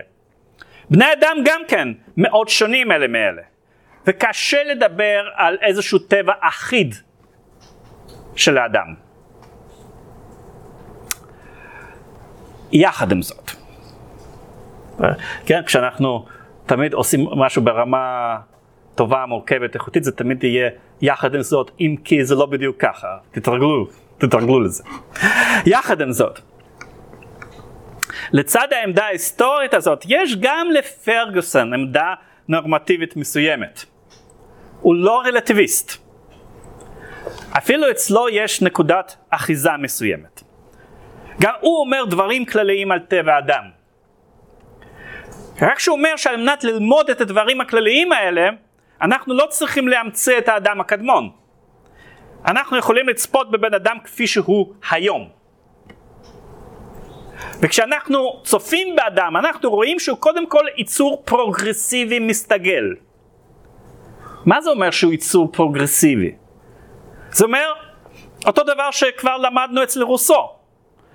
[0.90, 3.42] בני אדם גם כן מאוד שונים אלה מאלה,
[4.06, 6.94] וקשה לדבר על איזשהו טבע אחיד
[8.36, 9.09] של האדם.
[12.72, 13.50] יחד עם זאת,
[15.46, 16.24] כן, כשאנחנו
[16.66, 18.36] תמיד עושים משהו ברמה
[18.94, 23.08] טובה, מורכבת, איכותית, זה תמיד יהיה יחד עם זאת, אם כי זה לא בדיוק ככה,
[23.30, 24.84] תתרגלו, תתרגלו לזה.
[25.66, 26.40] יחד עם זאת,
[28.32, 32.14] לצד העמדה ההיסטורית הזאת, יש גם לפרגוסון עמדה
[32.48, 33.84] נורמטיבית מסוימת.
[34.80, 35.92] הוא לא רלטיביסט.
[37.50, 40.42] אפילו אצלו יש נקודת אחיזה מסוימת.
[41.40, 43.64] גם הוא אומר דברים כלליים על טבע האדם.
[45.62, 48.48] רק שהוא אומר שעל מנת ללמוד את הדברים הכלליים האלה,
[49.02, 51.30] אנחנו לא צריכים להמציא את האדם הקדמון.
[52.46, 55.28] אנחנו יכולים לצפות בבן אדם כפי שהוא היום.
[57.60, 62.84] וכשאנחנו צופים באדם, אנחנו רואים שהוא קודם כל יצור פרוגרסיבי מסתגל.
[64.46, 66.34] מה זה אומר שהוא יצור פרוגרסיבי?
[67.30, 67.72] זה אומר
[68.46, 70.59] אותו דבר שכבר למדנו אצל רוסו,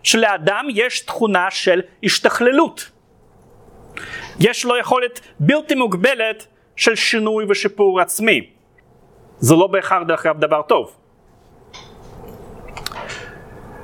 [0.06, 2.92] שלאדם יש תכונה של השתכללות.
[4.40, 8.50] יש לו יכולת בלתי מוגבלת של שינוי ושיפור עצמי.
[9.38, 10.96] זה לא בהכרח דרך אגב דבר טוב.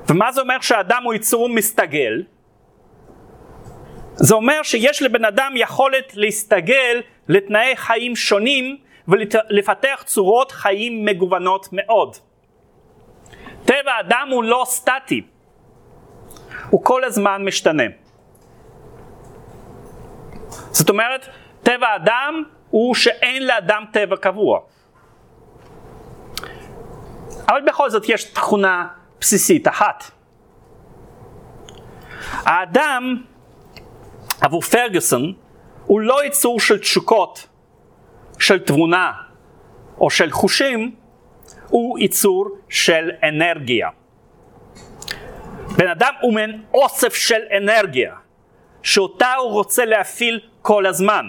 [0.09, 2.23] ומה זה אומר שהאדם הוא יצור מסתגל?
[4.15, 12.17] זה אומר שיש לבן אדם יכולת להסתגל לתנאי חיים שונים ולפתח צורות חיים מגוונות מאוד.
[13.65, 15.21] טבע האדם הוא לא סטטי,
[16.69, 17.83] הוא כל הזמן משתנה.
[20.71, 21.27] זאת אומרת,
[21.63, 24.59] טבע האדם הוא שאין לאדם טבע קבוע.
[27.47, 28.87] אבל בכל זאת יש תכונה
[29.19, 30.03] בסיסית אחת.
[32.31, 33.23] האדם,
[34.41, 35.33] עבור פרגוסון,
[35.85, 37.47] הוא לא יצור של תשוקות,
[38.39, 39.11] של תבונה
[39.97, 40.95] או של חושים,
[41.67, 43.89] הוא יצור של אנרגיה.
[45.77, 48.13] בן אדם הוא מעין אוסף של אנרגיה,
[48.83, 51.25] שאותה הוא רוצה להפעיל כל הזמן.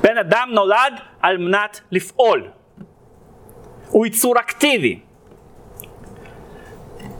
[0.00, 2.48] בן אדם נולד על מנת לפעול.
[3.88, 5.00] הוא יצור אקטיבי.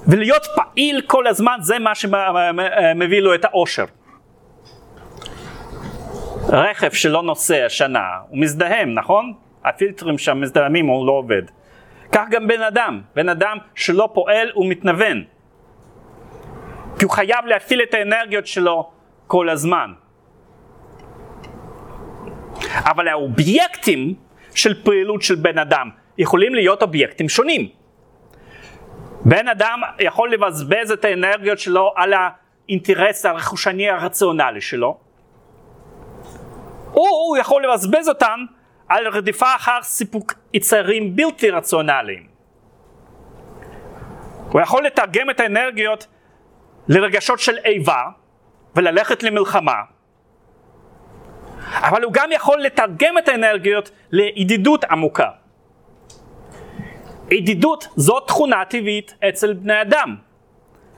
[0.06, 3.84] ולהיות פעיל כל הזמן זה מה שמביא לו את האושר.
[6.48, 9.32] רכב שלא נוסע שנה, הוא מזדהם, נכון?
[9.64, 11.42] הפילטרים שם מזדהמים, הוא לא עובד.
[12.12, 15.24] כך גם בן אדם, בן אדם שלא פועל הוא מתנוון.
[17.00, 18.90] כי הוא חייב להפעיל את האנרגיות שלו
[19.26, 19.92] כל הזמן.
[22.76, 24.14] אבל האובייקטים
[24.54, 27.68] של פעילות של בן אדם יכולים להיות אובייקטים שונים.
[29.24, 34.98] בן אדם יכול לבזבז את האנרגיות שלו על האינטרס הרכושני הרציונלי שלו,
[36.94, 38.40] או הוא יכול לבזבז אותן
[38.88, 42.26] על רדיפה אחר סיפוק יצרים בלתי רציונליים.
[44.52, 46.06] הוא יכול לתרגם את האנרגיות
[46.90, 48.02] לרגשות של איבה
[48.76, 49.82] וללכת למלחמה,
[51.72, 55.30] אבל הוא גם יכול לתרגם את האנרגיות לידידות עמוקה.
[57.30, 60.16] ידידות זו תכונה טבעית אצל בני אדם,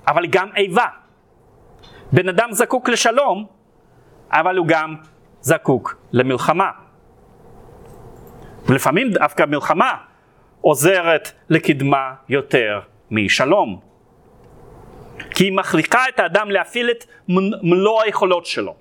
[0.09, 0.87] אבל גם איבה.
[2.13, 3.47] בן אדם זקוק לשלום,
[4.31, 4.97] אבל הוא גם
[5.41, 6.71] זקוק למלחמה.
[8.67, 9.95] ולפעמים דווקא מלחמה
[10.61, 13.92] עוזרת לקדמה יותר משלום.
[15.31, 17.05] כי היא מכריחה את האדם להפעיל את
[17.63, 18.75] מלוא היכולות שלו.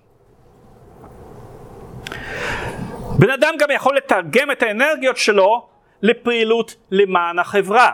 [3.20, 5.68] בן אדם גם יכול לתרגם את האנרגיות שלו
[6.02, 7.92] לפעילות למען החברה,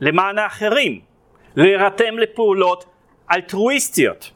[0.00, 1.00] למען האחרים,
[1.56, 2.84] להירתם לפעולות
[3.32, 4.30] אלטרואיסטיות.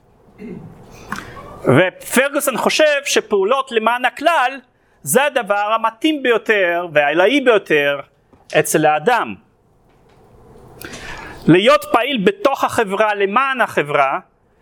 [1.62, 4.60] ופרגוסון חושב שפעולות למען הכלל
[5.02, 8.00] זה הדבר המתאים ביותר והעילאי ביותר
[8.58, 9.34] אצל האדם.
[11.48, 14.18] להיות פעיל בתוך החברה למען החברה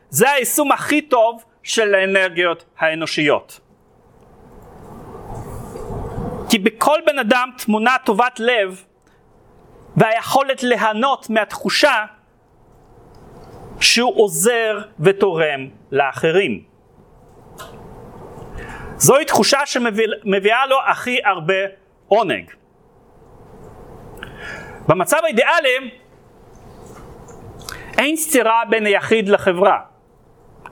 [0.08, 3.60] זה היישום הכי טוב של האנרגיות האנושיות.
[6.50, 8.84] כי בכל בן אדם תמונה טובת לב
[9.96, 12.04] והיכולת ליהנות מהתחושה
[13.80, 16.64] שהוא עוזר ותורם לאחרים.
[18.96, 21.54] זוהי תחושה שמביאה לו הכי הרבה
[22.08, 22.50] עונג.
[24.88, 25.90] במצב האידיאלי
[27.98, 29.80] אין סתירה בין היחיד לחברה,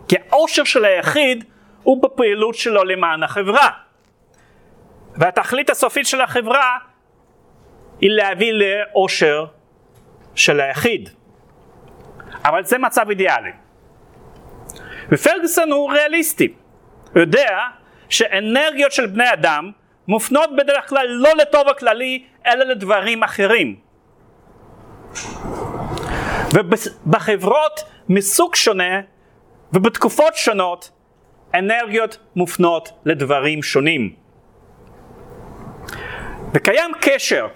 [0.09, 1.44] כי העושר של היחיד
[1.83, 3.70] הוא בפעילות שלו למען החברה.
[5.16, 6.78] והתכלית הסופית של החברה
[8.00, 9.46] היא להביא לאושר
[10.35, 11.09] של היחיד.
[12.44, 13.50] אבל זה מצב אידיאלי.
[15.12, 16.54] ופרגוסון הוא ריאליסטי.
[17.12, 17.59] הוא יודע
[18.09, 19.70] שאנרגיות של בני אדם
[20.09, 23.76] מופנות בדרך כלל לא לטוב הכללי, אלא לדברים אחרים.
[26.54, 29.00] ובחברות מסוג שונה
[29.72, 30.90] ובתקופות שונות
[31.54, 34.14] אנרגיות מופנות לדברים שונים.
[36.54, 37.46] וקיים קשר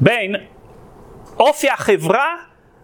[0.00, 0.34] בין
[1.38, 2.34] אופי החברה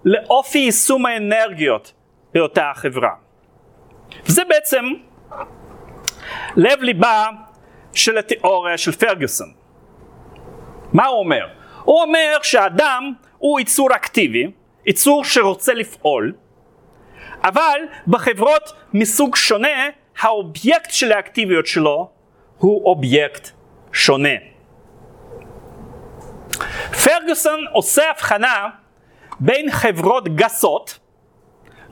[0.05, 1.93] לאופי יישום האנרגיות
[2.35, 3.15] באותה החברה.
[4.27, 4.85] וזה בעצם
[6.57, 7.27] לב ליבה
[7.95, 9.53] של התיאוריה של פרגוסון.
[10.93, 11.49] מה הוא אומר?
[11.85, 14.53] הוא אומר שהאדם הוא יצור אקטיבי,
[14.87, 16.33] יצור שרוצה לפעול,
[17.45, 22.11] אבל בחברות מסוג שונה, האובייקט של האקטיביות שלו
[22.59, 23.51] הוא אובייקט
[23.93, 24.53] שונה.
[27.05, 28.69] פרגוסון עושה הבחנה
[29.41, 30.99] בין חברות גסות,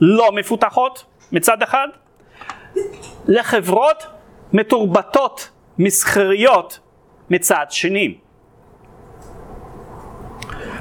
[0.01, 1.87] לא מפותחות מצד אחד,
[3.27, 4.03] לחברות
[4.53, 6.79] מתורבתות, מסחריות
[7.29, 8.17] מצד שני.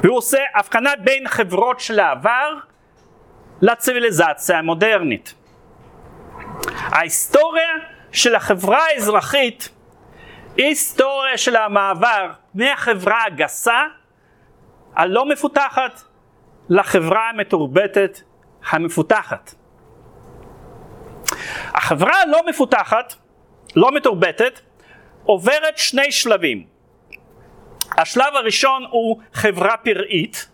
[0.03, 2.55] והוא עושה הבחנה בין חברות של העבר
[3.63, 5.35] לציוויליזציה המודרנית.
[6.77, 7.69] ההיסטוריה
[8.13, 9.69] של החברה האזרחית
[10.57, 13.83] היא היסטוריה של המעבר מהחברה הגסה,
[14.97, 16.01] הלא מפותחת,
[16.69, 18.21] לחברה המתורבתת
[18.71, 19.55] המפותחת.
[21.75, 23.15] החברה הלא מפותחת,
[23.77, 24.61] לא מתורבתת,
[25.25, 26.67] עוברת שני שלבים.
[27.99, 30.49] השלב הראשון הוא חברה פראית,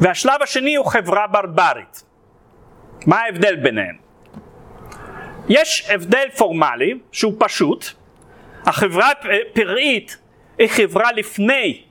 [0.00, 2.04] והשלב השני הוא חברה ברברית.
[3.06, 3.96] מה ההבדל ביניהם?
[5.48, 7.84] יש הבדל פורמלי שהוא פשוט,
[8.66, 10.18] החברה הפראית
[10.58, 11.82] היא חברה לפני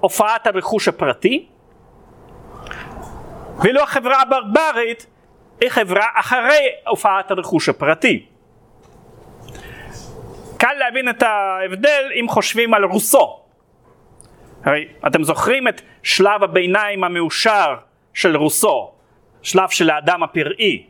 [0.00, 1.46] הופעת הרכוש הפרטי,
[3.62, 5.06] ואילו החברה הברברית
[5.60, 8.26] היא חברה אחרי הופעת הרכוש הפרטי.
[10.56, 13.43] קל להבין את ההבדל אם חושבים על רוסו.
[14.64, 17.74] הרי אתם זוכרים את שלב הביניים המאושר
[18.14, 18.90] של רוסו,
[19.42, 20.86] שלב של האדם הפראי.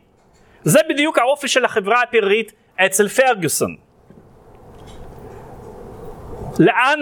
[0.63, 2.51] זה בדיוק האופי של החברה הפראית
[2.85, 3.75] אצל פרגוסון.
[6.59, 6.99] לאן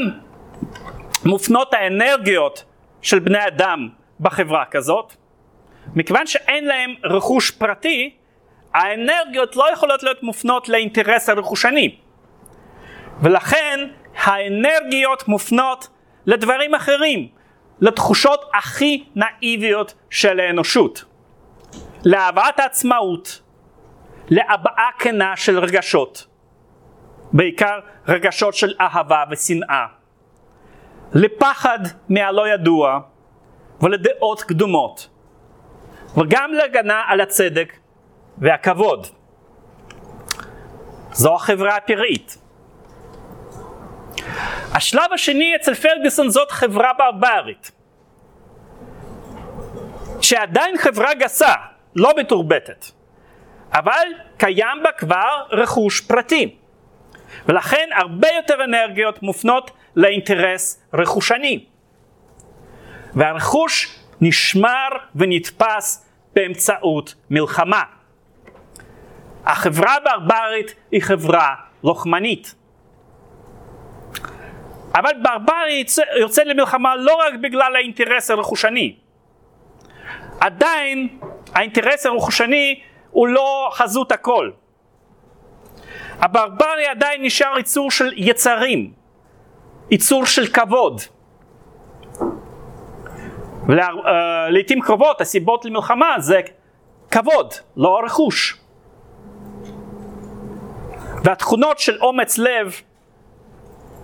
[1.25, 2.63] מופנות האנרגיות
[3.01, 5.13] של בני אדם בחברה כזאת?
[5.95, 8.15] מכיוון שאין להם רכוש פרטי,
[8.73, 11.95] האנרגיות לא יכולות להיות מופנות לאינטרס הרכושני.
[13.21, 15.87] ולכן האנרגיות מופנות
[16.25, 17.27] לדברים אחרים,
[17.81, 21.03] לתחושות הכי נאיביות של האנושות.
[22.05, 23.41] לאהבת העצמאות,
[24.29, 26.27] להבעה כנה של רגשות,
[27.33, 29.85] בעיקר רגשות של אהבה ושנאה,
[31.13, 32.99] לפחד מהלא ידוע
[33.81, 35.09] ולדעות קדומות,
[36.17, 37.73] וגם להגנה על הצדק
[38.37, 39.07] והכבוד.
[41.11, 42.42] זו החברה הפראית.
[44.73, 47.71] השלב השני אצל פרגוסון זאת חברה ברברית.
[50.21, 51.53] שעדיין חברה גסה,
[51.95, 52.85] לא מתורבתת,
[53.73, 54.07] אבל
[54.37, 56.55] קיים בה כבר רכוש פרטי.
[57.45, 61.65] ולכן הרבה יותר אנרגיות מופנות לאינטרס רכושני.
[63.13, 67.83] והרכוש נשמר ונתפס באמצעות מלחמה.
[69.45, 72.55] החברה הברברית היא חברה לוחמנית.
[74.95, 78.95] אבל ברברי יוצא, יוצא למלחמה לא רק בגלל האינטרס הרכושני.
[80.39, 81.19] עדיין
[81.55, 82.79] האינטרס הרכושני
[83.11, 84.51] הוא לא חזות הכל.
[86.19, 88.93] הברברי עדיין נשאר ייצור של יצרים,
[89.91, 91.01] ייצור של כבוד.
[93.67, 96.41] ולעיתים אה, קרובות הסיבות למלחמה זה
[97.11, 98.57] כבוד, לא רכוש.
[101.23, 102.81] והתכונות של אומץ לב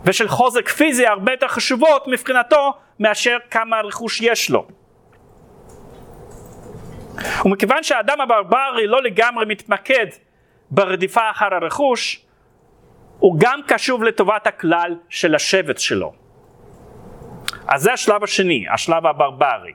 [0.03, 4.67] ושל חוזק פיזי הרבה יותר חשובות מבחינתו מאשר כמה רכוש יש לו.
[7.45, 10.05] ומכיוון שהאדם הברברי לא לגמרי מתמקד
[10.71, 12.25] ברדיפה אחר הרכוש,
[13.19, 16.13] הוא גם קשוב לטובת הכלל של השבט שלו.
[17.67, 19.73] אז זה השלב השני, השלב הברברי.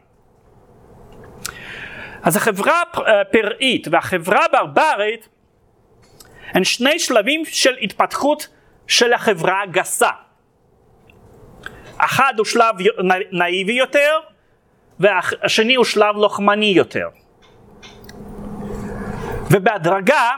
[2.23, 2.83] אז החברה
[3.21, 5.29] הפראית והחברה הברברית
[6.53, 8.49] הן שני שלבים של התפתחות
[8.87, 10.11] של החברה הגסה.
[11.99, 12.75] אחד הוא שלב
[13.33, 14.19] נאיבי יותר,
[15.01, 17.09] והשני הוא שלב לוחמני יותר.
[19.51, 20.31] ובהדרגה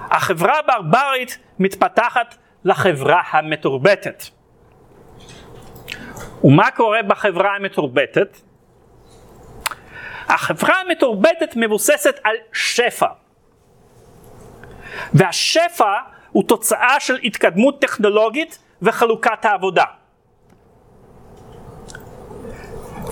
[0.00, 4.22] החברה הברברית מתפתחת לחברה המתורבתת.
[6.44, 8.36] ומה קורה בחברה המתורבתת?
[10.28, 13.06] החברה המתורבתת מבוססת על שפע.
[15.14, 15.92] והשפע
[16.32, 19.84] הוא תוצאה של התקדמות טכנולוגית וחלוקת העבודה.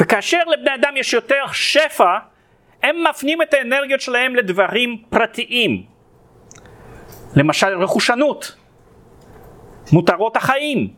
[0.00, 2.18] וכאשר לבני אדם יש יותר שפע,
[2.82, 5.86] הם מפנים את האנרגיות שלהם לדברים פרטיים.
[7.36, 8.56] למשל רכושנות,
[9.92, 10.94] מותרות החיים.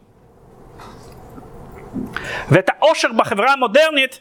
[2.48, 4.20] ואת העושר בחברה המודרנית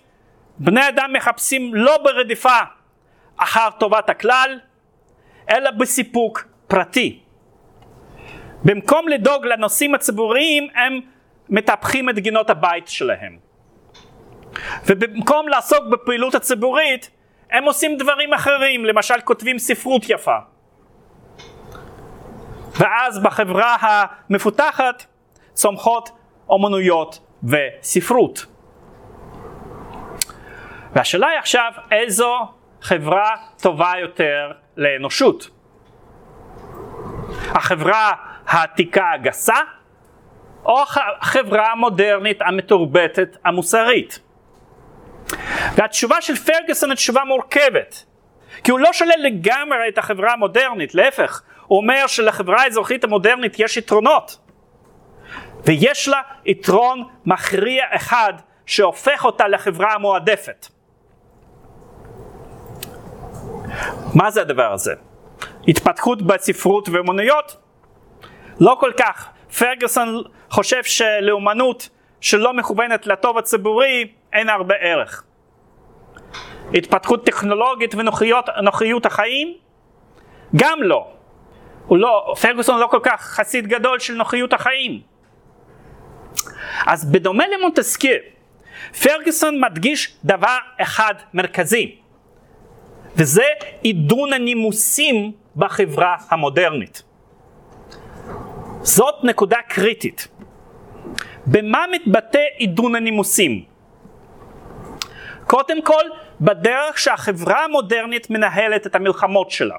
[0.59, 2.59] בני אדם מחפשים לא ברדיפה
[3.37, 4.59] אחר טובת הכלל,
[5.49, 7.26] אלא בסיפוק פרטי.
[8.68, 10.99] במקום לדאוג לנושאים הציבוריים הם
[11.49, 13.38] מטפחים את גינות הבית שלהם.
[14.86, 17.11] ובמקום לעסוק בפעילות הציבורית
[17.51, 20.38] הם עושים דברים אחרים, למשל כותבים ספרות יפה.
[22.80, 25.05] ואז בחברה המפותחת
[25.53, 26.09] צומחות
[26.49, 28.45] אומנויות וספרות.
[30.93, 32.34] והשאלה היא עכשיו איזו
[32.82, 35.49] חברה טובה יותר לאנושות.
[37.49, 39.55] החברה העתיקה הגסה
[40.65, 40.83] או
[41.21, 44.19] החברה המודרנית המתורבתת המוסרית.
[45.75, 48.05] והתשובה של פרגוסון היא תשובה מורכבת.
[48.63, 53.77] כי הוא לא שולל לגמרי את החברה המודרנית, להפך, הוא אומר שלחברה האזרחית המודרנית יש
[53.77, 54.37] יתרונות.
[55.65, 58.33] ויש לה יתרון מכריע אחד
[58.65, 60.67] שהופך אותה לחברה המועדפת.
[64.15, 64.93] מה זה הדבר הזה?
[65.67, 67.66] התפתחות בספרות ואומנויות?
[68.59, 69.29] לא כל כך.
[69.57, 71.89] פרגוסון חושב שלאומנות
[72.21, 75.23] שלא מכוונת לטוב הציבורי אין הרבה ערך.
[76.73, 79.53] התפתחות טכנולוגית ונוחיות החיים?
[80.55, 81.07] גם לא.
[81.87, 85.01] הוא לא, פרגוסון לא כל כך חסיד גדול של נוחיות החיים.
[86.85, 88.17] אז בדומה למונטסקיר,
[89.03, 91.95] פרגוסון מדגיש דבר אחד מרכזי,
[93.15, 93.45] וזה
[93.81, 97.03] עידון הנימוסים בחברה המודרנית.
[98.88, 100.27] זאת נקודה קריטית.
[101.45, 103.63] במה מתבטא עידון הנימוסים?
[105.47, 106.03] קודם כל,
[106.41, 109.75] בדרך שהחברה המודרנית מנהלת את המלחמות שלה.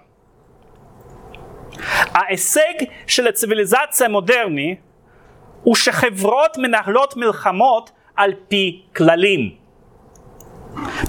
[2.14, 2.74] ההישג
[3.06, 4.76] של הציוויליזציה המודרני
[5.62, 9.54] הוא שחברות מנהלות מלחמות על פי כללים.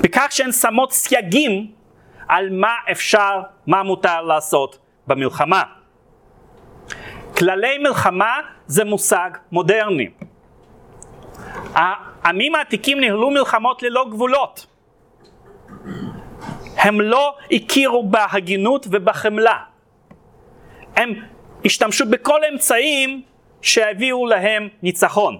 [0.01, 1.71] בכך שהן שמות סייגים
[2.27, 5.78] על מה אפשר, מה מותר לעשות במלחמה.
[7.39, 10.09] כללי מלחמה זה מושג מודרני.
[11.73, 14.65] העמים העתיקים ניהלו מלחמות ללא גבולות.
[16.77, 19.57] הם לא הכירו בהגינות ובחמלה.
[20.95, 21.13] הם
[21.65, 23.21] השתמשו בכל האמצעים
[23.61, 25.37] שהביאו להם ניצחון.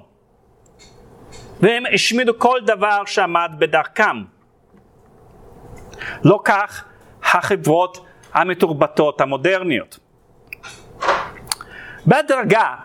[1.62, 4.24] והם השמידו כל דבר שעמד בדרכם.
[6.24, 6.86] לא כך
[7.24, 10.00] החברות המתורבתות המודרניות.
[12.06, 12.76] בהדרגה,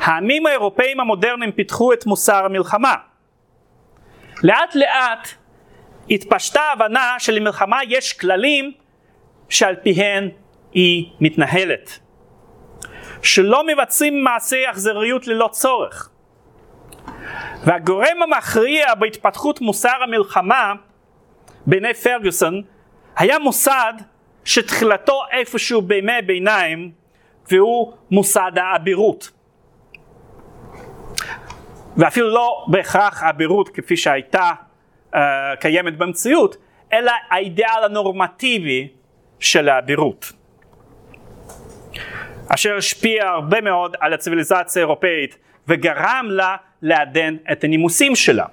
[0.00, 2.94] העמים האירופאים המודרניים פיתחו את מוסר המלחמה.
[4.42, 5.28] לאט לאט
[6.10, 8.72] התפשטה ההבנה שלמלחמה יש כללים
[9.48, 10.28] שעל פיהן
[10.72, 11.98] היא מתנהלת.
[13.22, 16.10] שלא מבצעים מעשי אכזריות ללא צורך.
[17.64, 20.72] והגורם המכריע בהתפתחות מוסר המלחמה
[21.66, 22.62] בעיני פרגוסון
[23.16, 23.92] היה מוסד
[24.44, 26.90] שתחילתו איפשהו בימי הביניים
[27.50, 29.30] והוא מוסד האבירות.
[31.96, 34.50] ואפילו לא בהכרח האבירות כפי שהייתה
[35.12, 35.18] uh,
[35.60, 36.56] קיימת במציאות,
[36.92, 38.88] אלא האידאל הנורמטיבי
[39.40, 40.32] של האבירות.
[42.48, 45.38] אשר השפיע הרבה מאוד על הציוויליזציה האירופאית
[45.68, 48.46] וגרם לה לעדן את הנימוסים שלה.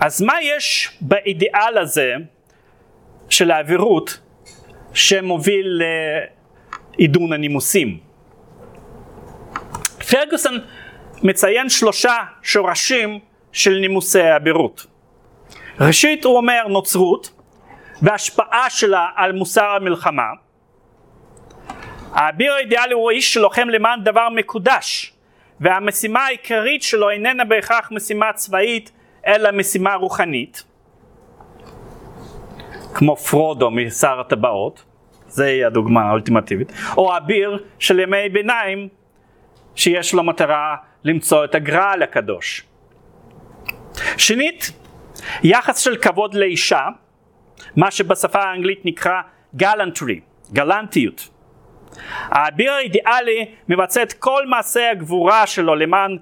[0.00, 2.14] אז מה יש באידיאל הזה
[3.28, 4.20] של האווירות
[4.94, 5.82] שמוביל
[6.98, 7.98] לעידון הנימוסים?
[10.10, 10.58] פרגוסון
[11.22, 13.18] מציין שלושה שורשים
[13.52, 14.86] של נימוסי האווירות.
[15.80, 17.30] ראשית הוא אומר נוצרות
[18.02, 20.28] והשפעה שלה על מוסר המלחמה.
[22.12, 25.12] האביר האידיאלי הוא איש שלוחם למען דבר מקודש
[25.60, 28.92] והמשימה העיקרית שלו איננה בהכרח משימה צבאית,
[29.26, 30.64] אלא משימה רוחנית,
[32.94, 34.84] כמו פרודו משר הטבעות,
[35.26, 38.88] זה הדוגמה האולטימטיבית, או אביר של ימי ביניים,
[39.74, 42.62] שיש לו מטרה למצוא את הגרעל הקדוש.
[44.16, 44.72] שנית,
[45.42, 46.86] יחס של כבוד לאישה,
[47.76, 49.20] מה שבשפה האנגלית נקרא
[49.56, 50.20] גלנטרי,
[50.52, 51.28] גלנטיות.
[52.28, 56.16] האביר האידיאלי מבצע את כל מעשי הגבורה שלו למען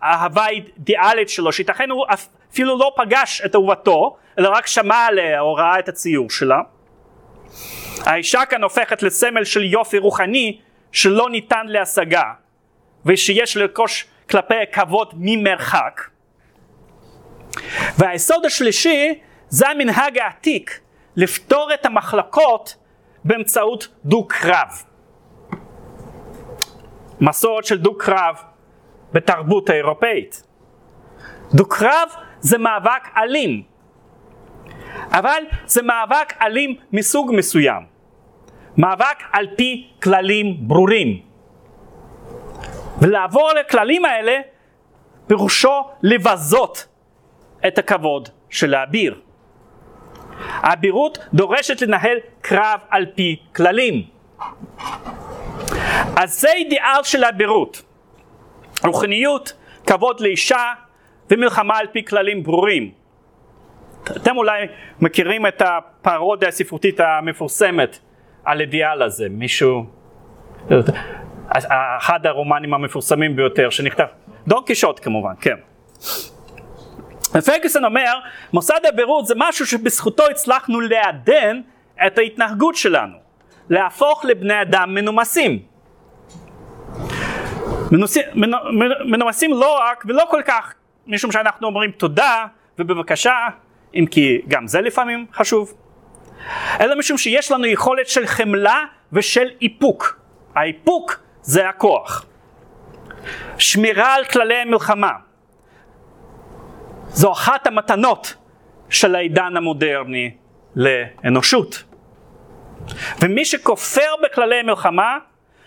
[0.00, 2.06] האהבה האידיאלית שלו, שייתכן הוא
[2.50, 6.60] אפילו לא פגש את אהובתו, אלא רק שמע עליה או ראה את הציור שלה.
[8.06, 10.60] האישה כאן הופכת לסמל של יופי רוחני
[10.92, 12.32] שלא ניתן להשגה,
[13.06, 16.00] ושיש לרכוש כלפי כבוד ממרחק.
[17.98, 20.80] והיסוד השלישי זה המנהג העתיק
[21.16, 22.76] לפתור את המחלקות
[23.24, 24.68] באמצעות דו-קרב.
[27.20, 28.36] מסורת של דו-קרב
[29.12, 30.42] בתרבות האירופאית.
[31.54, 32.08] דו-קרב
[32.40, 33.62] זה מאבק אלים,
[35.12, 37.82] אבל זה מאבק אלים מסוג מסוים.
[38.76, 41.20] מאבק על פי כללים ברורים.
[43.00, 44.40] ולעבור לכללים האלה
[45.26, 46.86] פירושו לבזות
[47.66, 49.20] את הכבוד של האביר.
[50.38, 54.02] האבירות דורשת לנהל קרב על פי כללים.
[56.16, 57.82] אז זה אידיאל של האבירות.
[58.84, 59.52] רוחניות,
[59.86, 60.72] כבוד לאישה
[61.30, 62.97] ומלחמה על פי כללים ברורים.
[64.16, 64.66] אתם אולי
[65.00, 67.98] מכירים את הפרודיה הספרותית המפורסמת
[68.44, 69.86] על אידיאל הזה, מישהו,
[71.98, 74.06] אחד הרומנים המפורסמים ביותר שנכתב,
[74.48, 75.56] דון קישוט כמובן, כן.
[77.46, 78.14] פרגוסון אומר,
[78.52, 81.60] מוסד הבירות זה משהו שבזכותו הצלחנו לעדן
[82.06, 83.16] את ההתנהגות שלנו,
[83.70, 85.62] להפוך לבני אדם מנומסים.
[89.04, 90.74] מנומסים לא רק ולא כל כך
[91.06, 92.46] משום שאנחנו אומרים תודה
[92.78, 93.34] ובבקשה,
[93.98, 95.74] אם כי גם זה לפעמים חשוב,
[96.80, 100.20] אלא משום שיש לנו יכולת של חמלה ושל איפוק.
[100.54, 102.26] האיפוק זה הכוח.
[103.58, 105.12] שמירה על כללי המלחמה.
[107.08, 108.34] זו אחת המתנות
[108.90, 110.36] של העידן המודרני
[110.76, 111.84] לאנושות.
[113.20, 115.18] ומי שכופר בכללי המלחמה,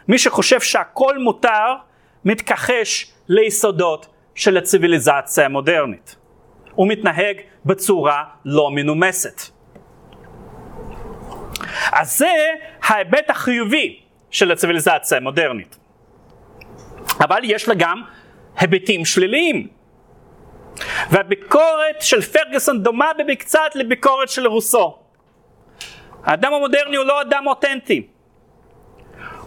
[0.08, 1.76] מי שחושב שהכל מותר,
[2.26, 6.16] מתכחש ליסודות של הציוויליזציה המודרנית.
[6.76, 9.42] הוא מתנהג בצורה לא מנומסת.
[11.92, 12.34] אז זה
[12.84, 14.00] ההיבט החיובי
[14.32, 15.78] של הציוויליזציה המודרנית.
[17.20, 18.02] אבל יש לה גם
[18.58, 19.68] היבטים שליליים.
[21.10, 24.98] והביקורת של פרגוסון דומה במקצת לביקורת של רוסו.
[26.24, 28.08] האדם המודרני הוא לא אדם אותנטי.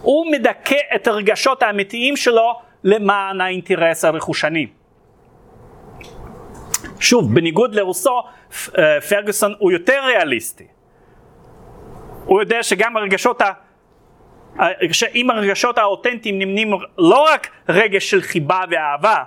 [0.01, 4.67] הוא מדכא את הרגשות האמיתיים שלו למען האינטרס הרכושני.
[7.05, 8.21] שוב, בניגוד לרוסו,
[8.77, 10.67] אה, פרגוסון הוא יותר ריאליסטי.
[12.25, 13.51] הוא יודע שגם הרגשות ה...
[14.91, 19.23] שאם הרגשות האותנטיים נמנים לא רק רגש של חיבה ואהבה,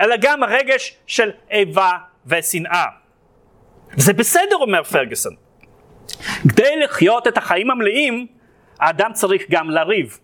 [0.00, 1.90] אלא גם רגש של איבה
[2.26, 2.84] ושנאה.
[3.96, 5.34] זה בסדר, אומר פרגוסון.
[6.48, 8.26] כדי לחיות את החיים המלאים,
[8.80, 10.18] האדם צריך גם לריב,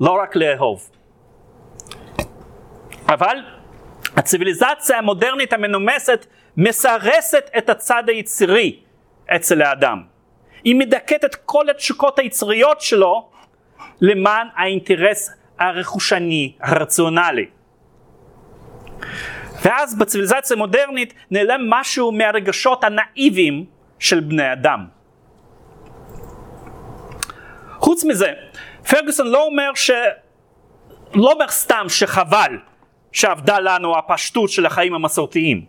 [0.00, 0.90] לא רק לאהוב.
[3.08, 3.36] אבל
[4.16, 8.80] הציוויליזציה המודרנית המנומסת מסרסת את הצד היצרי
[9.36, 10.02] אצל האדם.
[10.64, 13.30] היא מדכאת את כל התשוקות היצריות שלו
[14.00, 17.46] למען האינטרס הרכושני, הרציונלי.
[19.64, 23.64] ואז בציוויליזציה המודרנית נעלם משהו מהרגשות הנאיביים
[23.98, 24.86] של בני אדם.
[27.78, 28.32] חוץ מזה,
[28.90, 29.90] פרגוסון לא אומר ש...
[31.14, 32.58] לא אומר סתם שחבל
[33.14, 35.64] שאבדה לנו הפשטות של החיים המסורתיים.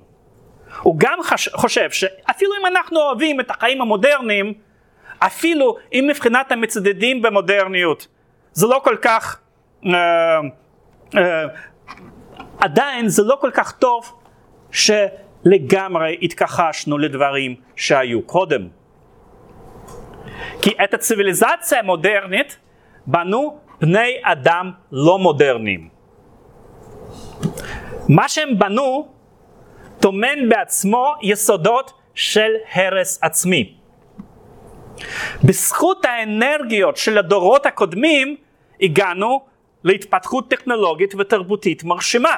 [0.82, 1.20] הוא גם
[1.54, 4.54] חושב שאפילו אם אנחנו אוהבים את החיים המודרניים,
[5.20, 8.08] אפילו אם מבחינת המצדדים במודרניות
[8.52, 9.40] זה לא כל כך,
[9.84, 9.88] uh,
[11.12, 11.18] uh,
[12.60, 14.14] עדיין זה לא כל כך טוב
[14.72, 18.68] שלגמרי התכחשנו לדברים שהיו קודם.
[20.62, 22.58] כי את הציוויליזציה המודרנית
[23.08, 25.95] בנו בני אדם לא מודרניים.
[28.10, 29.08] מה שהם בנו
[30.00, 33.76] טומן בעצמו יסודות של הרס עצמי.
[35.44, 38.36] בזכות האנרגיות של הדורות הקודמים
[38.82, 39.46] הגענו
[39.84, 42.36] להתפתחות טכנולוגית ותרבותית מרשימה.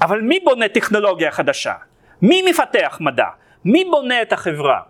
[0.00, 1.74] אבל מי בונה טכנולוגיה חדשה?
[2.22, 3.28] מי מפתח מדע?
[3.64, 4.80] מי בונה את החברה?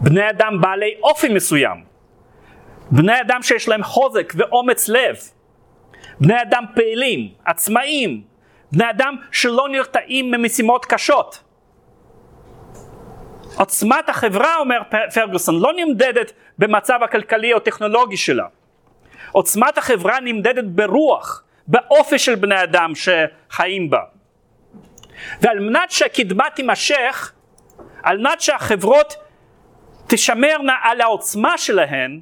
[0.00, 1.84] בני אדם בעלי אופי מסוים.
[2.90, 5.16] בני אדם שיש להם חוזק ואומץ לב.
[6.20, 8.22] בני אדם פעילים, עצמאיים,
[8.72, 11.42] בני אדם שלא נרתעים ממשימות קשות.
[13.56, 14.82] עוצמת החברה, אומר
[15.14, 18.46] פרגוסון, לא נמדדת במצב הכלכלי או טכנולוגי שלה.
[19.32, 24.00] עוצמת החברה נמדדת ברוח, באופי של בני אדם שחיים בה.
[25.40, 27.32] ועל מנת שהקדמה תימשך,
[28.02, 29.14] על מנת שהחברות
[30.06, 32.20] תשמרנה על העוצמה שלהן,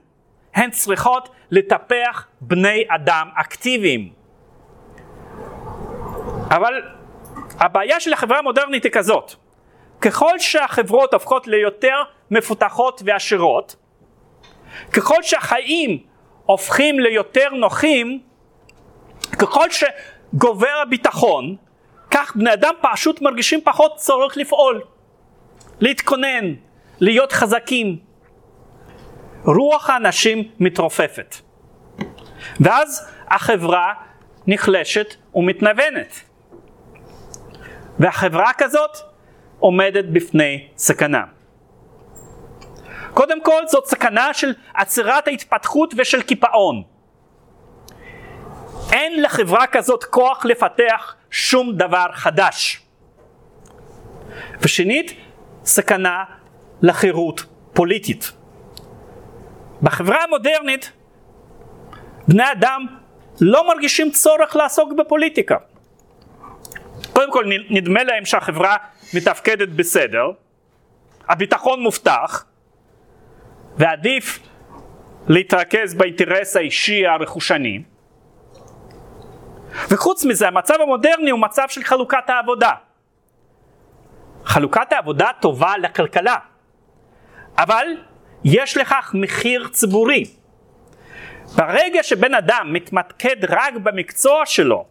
[0.56, 4.12] הן צריכות לטפח בני אדם אקטיביים.
[6.50, 6.82] אבל
[7.60, 9.34] הבעיה של החברה המודרנית היא כזאת,
[10.00, 11.96] ככל שהחברות הופכות ליותר
[12.30, 13.76] מפותחות ועשירות,
[14.92, 15.98] ככל שהחיים
[16.46, 18.20] הופכים ליותר נוחים,
[19.38, 21.56] ככל שגובר הביטחון,
[22.10, 24.82] כך בני אדם פשוט מרגישים פחות צורך לפעול,
[25.80, 26.54] להתכונן,
[27.00, 28.05] להיות חזקים.
[29.46, 31.36] רוח האנשים מתרופפת.
[32.60, 33.94] ואז החברה
[34.46, 36.20] נחלשת ומתנוונת.
[37.98, 38.96] והחברה כזאת
[39.58, 41.24] עומדת בפני סכנה.
[43.14, 46.82] קודם כל זאת סכנה של עצירת ההתפתחות ושל קיפאון.
[48.92, 52.82] אין לחברה כזאת כוח לפתח שום דבר חדש.
[54.60, 55.12] ושנית,
[55.64, 56.24] סכנה
[56.82, 58.32] לחירות פוליטית.
[59.82, 60.92] בחברה המודרנית
[62.28, 62.86] בני אדם
[63.40, 65.56] לא מרגישים צורך לעסוק בפוליטיקה.
[67.12, 68.76] קודם כל נדמה להם שהחברה
[69.14, 70.30] מתפקדת בסדר,
[71.28, 72.44] הביטחון מובטח,
[73.76, 74.38] ועדיף
[75.28, 77.82] להתרכז באינטרס האישי הרכושני.
[79.90, 82.72] וחוץ מזה המצב המודרני הוא מצב של חלוקת העבודה.
[84.44, 86.36] חלוקת העבודה טובה לכלכלה,
[87.58, 87.86] אבל
[88.44, 90.24] יש לכך מחיר ציבורי.
[91.56, 94.84] ברגע שבן אדם מתמקד רק במקצוע שלו,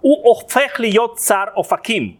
[0.00, 2.16] הוא הופך להיות צר אופקים.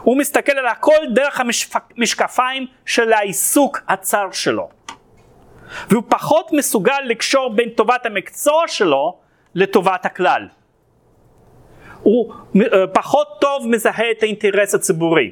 [0.00, 4.68] הוא מסתכל על הכל דרך המשקפיים של העיסוק הצר שלו.
[5.88, 9.18] והוא פחות מסוגל לקשור בין טובת המקצוע שלו
[9.54, 10.48] לטובת הכלל.
[12.02, 15.30] הוא אה, פחות טוב מזהה את האינטרס הציבורי.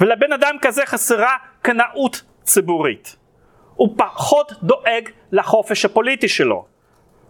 [0.00, 1.36] ולבן אדם כזה חסרה
[1.66, 3.16] קנאות ציבורית.
[3.74, 6.66] הוא פחות דואג לחופש הפוליטי שלו,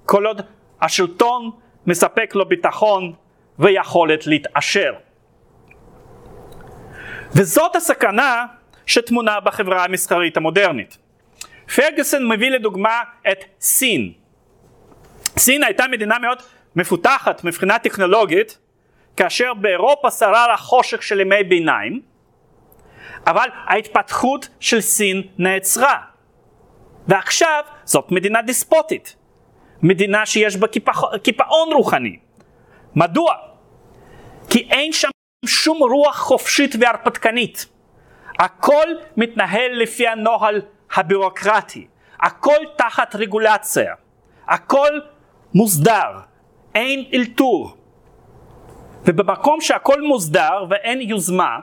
[0.05, 0.41] כל עוד
[0.83, 1.51] השלטון
[1.87, 3.13] מספק לו ביטחון
[3.59, 4.95] ויכולת להתעשר.
[7.33, 8.45] וזאת הסכנה
[8.87, 10.99] שטמונה בחברה המסחרית המודרנית.
[11.77, 13.01] פרגוסון מביא לדוגמה
[13.33, 14.13] את סין.
[15.37, 16.39] סין הייתה מדינה מאוד
[16.77, 18.59] מפותחת מבחינה טכנולוגית,
[19.17, 22.03] כאשר באירופה שרר החושך של ימי ביניים,
[23.27, 26.01] אבל ההתפתחות של סין נעצרה.
[27.09, 29.17] ועכשיו זאת מדינה דיספוטית,
[29.83, 30.67] מדינה שיש בה
[31.23, 32.19] קיפאון רוחני.
[32.95, 33.35] מדוע?
[34.51, 35.09] כי אין שם
[35.47, 37.67] שום רוח חופשית והרפתקנית.
[38.39, 40.63] הכל מתנהל לפי הנוהל
[40.95, 41.87] הבירוקרטי,
[42.21, 43.95] הכל תחת רגולציה,
[44.49, 45.01] הכל
[45.55, 46.21] מוסדר,
[46.75, 47.77] אין אלתור.
[49.05, 51.59] ובמקום שהכל מוסדר ואין יוזמה,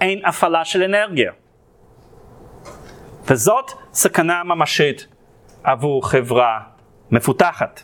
[0.00, 1.32] אין הפעלה של אנרגיה.
[3.24, 5.06] וזאת סכנה ממשית
[5.64, 6.60] עבור חברה
[7.10, 7.82] מפותחת.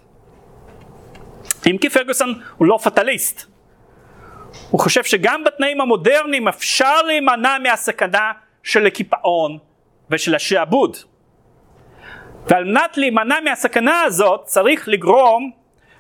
[1.67, 3.47] אם כי פרגוסון הוא לא פטליסט,
[4.71, 9.59] הוא חושב שגם בתנאים המודרניים אפשר להימנע מהסכנה של הקיפאון
[10.11, 10.97] ושל השעבוד.
[12.47, 15.51] ועל מנת להימנע מהסכנה הזאת צריך לגרום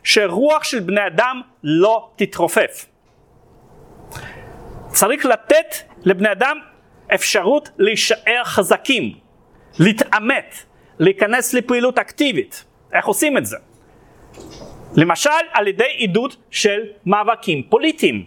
[0.05, 2.87] שרוח של בני אדם לא תתרופף.
[4.89, 5.75] צריך לתת
[6.07, 6.59] לבני אדם
[7.15, 9.13] אפשרות להישאר חזקים,
[9.79, 10.55] להתעמת,
[10.99, 12.65] להיכנס לפעילות אקטיבית.
[12.93, 13.57] איך עושים את זה?
[14.97, 18.25] למשל על ידי עידוד של מאבקים פוליטיים.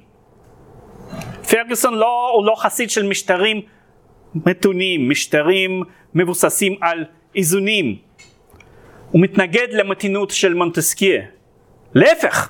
[1.50, 3.62] פרגוסון לא, הוא לא חסיד של משטרים
[4.36, 7.06] מתונים, משטרים מבוססים על
[7.36, 7.98] איזונים.
[9.12, 11.22] הוא מתנגד למתינות של מונטסקיה.
[11.94, 12.50] להפך,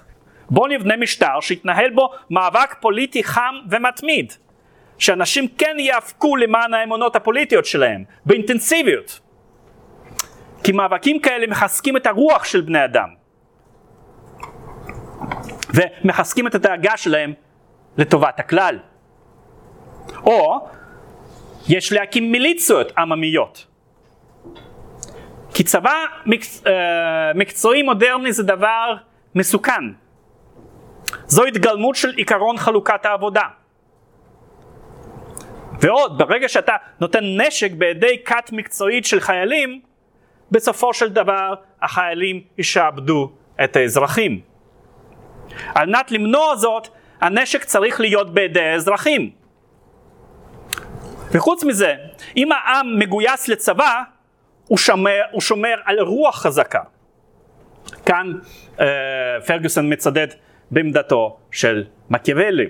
[0.50, 4.34] בואו נבנה משטר שיתנהל בו מאבק פוליטי חם ומתמיד.
[5.00, 9.20] שאנשים כן ייאבקו למען האמונות הפוליטיות שלהם, באינטנסיביות.
[10.64, 13.10] כי מאבקים כאלה מחזקים את הרוח של בני אדם.
[15.74, 17.34] ומחזקים את הדאגה שלהם
[17.98, 18.80] לטובת הכלל.
[20.24, 20.68] או
[21.70, 23.66] יש להקים מיליציות עממיות.
[25.54, 25.94] כי צבא
[26.26, 26.64] מקצ...
[26.68, 28.96] אה, מקצועי מודרני זה דבר
[29.36, 29.84] מסוכן.
[31.28, 33.59] זו התגלמות של עיקרון חלוקת העבודה.
[35.82, 39.82] ועוד, ברגע שאתה נותן נשק בידי כת מקצועית של חיילים,
[40.52, 43.32] בסופו של דבר החיילים ישעבדו
[43.64, 44.42] את האזרחים.
[45.76, 46.88] על מנת למנוע זאת,
[47.22, 49.32] הנשק צריך להיות בידי האזרחים.
[51.32, 51.96] וחוץ מזה,
[52.38, 54.02] אם העם מגויס לצבא,
[54.68, 56.82] הוא שומר, הוא שומר על רוח חזקה.
[58.06, 58.34] כאן
[58.80, 58.86] אה,
[59.48, 60.28] פרגוסון מצדד
[60.72, 62.70] בעמדתו של מקיאוולי.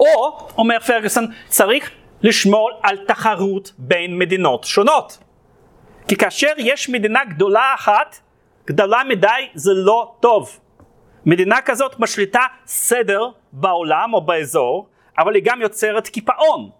[0.00, 1.90] או, אומר פרגוסון, צריך
[2.22, 5.18] לשמור על תחרות בין מדינות שונות.
[6.08, 8.18] כי כאשר יש מדינה גדולה אחת,
[8.66, 10.58] גדולה מדי זה לא טוב.
[11.26, 16.70] מדינה כזאת משליטה סדר בעולם או באזור, אבל היא גם יוצרת קיפאון,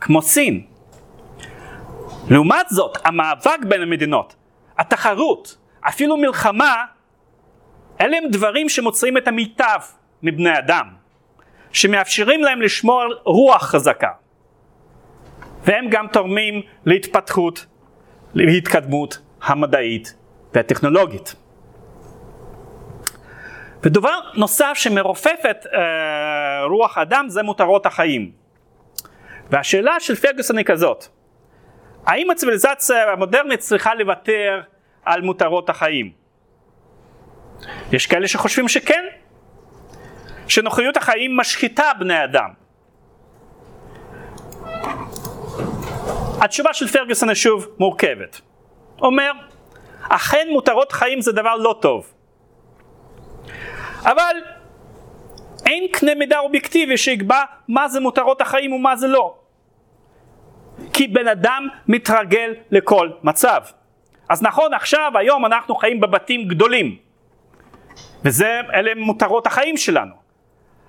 [0.00, 0.66] כמו סין.
[2.30, 4.34] לעומת זאת, המאבק בין המדינות,
[4.78, 5.56] התחרות,
[5.88, 6.84] אפילו מלחמה,
[8.00, 9.80] אלה הם דברים שמוצרים את המיטב
[10.22, 10.88] מבני אדם,
[11.76, 14.10] שמאפשרים להם לשמור על רוח חזקה.
[15.64, 17.66] והם גם תורמים להתפתחות,
[18.34, 20.14] להתקדמות המדעית
[20.54, 21.34] והטכנולוגית.
[23.82, 28.30] ודבר נוסף שמרופף את אה, רוח האדם זה מותרות החיים.
[29.50, 31.04] והשאלה של פרגוסון היא כזאת,
[32.06, 34.60] האם הציוויליזציה המודרנית צריכה לוותר
[35.04, 36.12] על מותרות החיים?
[37.92, 39.04] יש כאלה שחושבים שכן,
[40.48, 42.50] שנוחיות החיים משחיתה בני אדם.
[46.40, 48.40] התשובה של פרגוסון היא שוב מורכבת.
[49.00, 49.32] אומר,
[50.08, 52.12] אכן מותרות חיים זה דבר לא טוב.
[54.02, 54.36] אבל
[55.66, 59.34] אין קנה מידה אובייקטיבי שיקבע מה זה מותרות החיים ומה זה לא.
[60.92, 63.60] כי בן אדם מתרגל לכל מצב.
[64.28, 66.96] אז נכון, עכשיו, היום אנחנו חיים בבתים גדולים.
[68.24, 70.25] וזה, אלה מותרות החיים שלנו.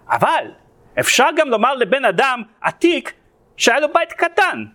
[0.09, 0.51] אבל
[0.99, 3.13] אפשר גם לומר לבן אדם עתיק
[3.57, 4.65] שהיה לו בית קטן,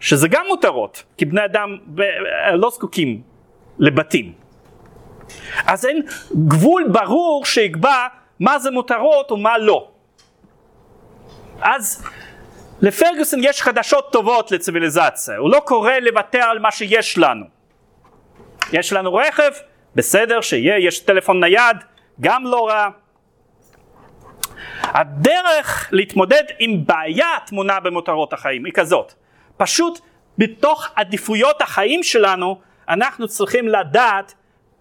[0.00, 1.78] שזה גם מותרות, כי בני אדם
[2.52, 3.22] לא זקוקים
[3.78, 4.32] לבתים.
[5.66, 6.02] אז אין
[6.48, 8.06] גבול ברור שיקבע
[8.40, 9.88] מה זה מותרות ומה לא.
[11.60, 12.06] אז
[12.80, 17.44] לפרגוסון יש חדשות טובות לציוויליזציה, הוא לא קורא לוותר על מה שיש לנו.
[18.72, 19.50] יש לנו רכב,
[19.94, 21.76] בסדר שיהיה, יש טלפון נייד,
[22.20, 22.88] גם לא רע.
[24.82, 29.12] הדרך להתמודד עם בעיה תמונה במותרות החיים היא כזאת,
[29.56, 29.98] פשוט
[30.38, 34.34] בתוך עדיפויות החיים שלנו אנחנו צריכים לדעת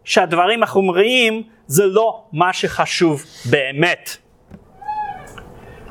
[0.04, 4.18] שהדברים החומריים זה לא מה שחשוב באמת.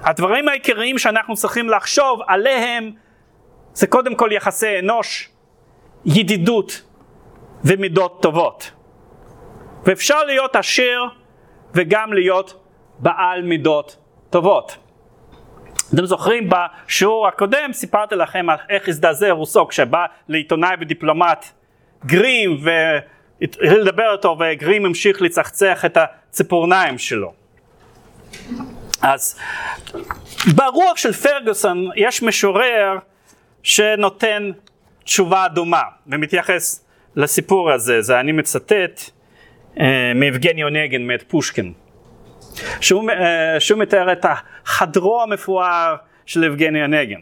[0.03, 2.93] הדברים העיקריים שאנחנו צריכים לחשוב עליהם
[3.73, 5.29] זה קודם כל יחסי אנוש,
[6.05, 6.83] ידידות
[7.65, 8.71] ומידות טובות.
[9.85, 11.01] ואפשר להיות עשיר
[11.75, 12.65] וגם להיות
[12.99, 13.97] בעל מידות
[14.31, 14.76] טובות.
[15.95, 21.47] אתם זוכרים בשיעור הקודם סיפרתי לכם על איך הזדעזע רוסו כשבא לעיתונאי ודיפלומט
[22.07, 27.33] גרים והתחיל לדבר איתו וגרים המשיך לצחצח את הציפורניים שלו.
[29.03, 29.39] אז
[30.55, 32.99] ברוח של פרגוסון יש משורר
[33.62, 34.51] שנותן
[35.05, 36.85] תשובה דומה ומתייחס
[37.16, 39.11] לסיפור הזה, זה אני מצטט
[39.81, 41.72] אה, מיבגני אונגן מאת פושקין,
[42.81, 44.27] שהוא, אה, שהוא מתאר את
[44.65, 45.97] החדרו המפואר
[46.27, 47.21] של יבגני אונגן.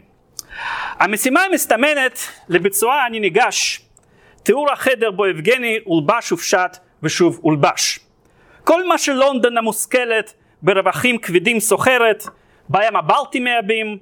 [0.99, 2.19] המשימה המסתמנת
[2.49, 3.81] לביצועה אני ניגש,
[4.43, 7.99] תיאור החדר בו יבגני הולבש ופשט ושוב הולבש.
[8.63, 12.23] כל מה שלונדון המושכלת ברווחים כבדים סוחרת,
[12.69, 13.97] בים הבלטי מייבאים,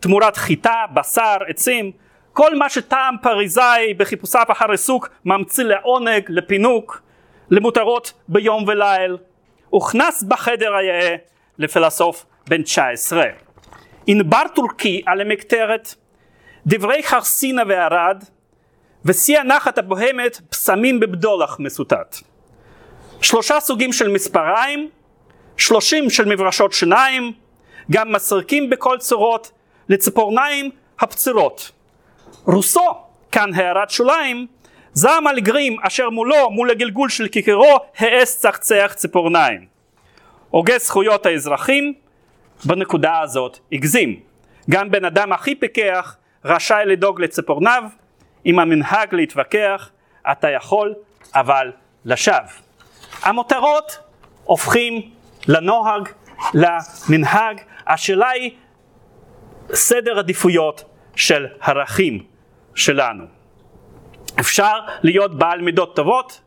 [0.00, 1.92] תמורת חיטה, בשר, עצים,
[2.32, 7.02] כל מה שטעם פריזאי בחיפושיו אחרי סוג ממציא לעונג, לפינוק,
[7.50, 9.16] למותרות ביום וליל,
[9.70, 11.16] הוכנס בחדר היאה
[11.58, 13.24] לפילוסוף בן 19.
[14.06, 15.94] ענבר טורקי על המקטרת,
[16.66, 18.24] דברי חרסינה וערד,
[19.04, 22.16] ושיא הנחת הבוהמת פסמים בבדולח מסוטט.
[23.20, 24.88] שלושה סוגים של מספריים,
[25.56, 27.32] שלושים של מברשות שיניים,
[27.90, 29.52] גם מסרקים בכל צורות
[29.88, 31.70] לציפורניים הפצירות.
[32.44, 32.94] רוסו,
[33.32, 34.46] כאן הערת שוליים,
[34.92, 39.66] זעם על גרים אשר מולו, מול הגלגול של כיכרו, העז צחצח ציפורניים.
[40.50, 41.94] הוגה זכויות האזרחים,
[42.64, 44.20] בנקודה הזאת הגזים.
[44.70, 47.82] גם בן אדם הכי פיקח רשאי לדאוג לציפורניו,
[48.44, 49.90] עם המנהג להתווכח,
[50.32, 50.94] אתה יכול,
[51.34, 51.72] אבל
[52.04, 52.36] לשווא.
[53.22, 53.98] המותרות
[54.44, 55.10] הופכים
[55.48, 56.08] לנוהג,
[56.54, 58.50] למנהג, השאלה היא
[59.72, 60.84] סדר עדיפויות
[61.16, 62.24] של ערכים
[62.74, 63.37] שלנו.
[64.40, 66.40] אפשר להיות בעל מידות טובות,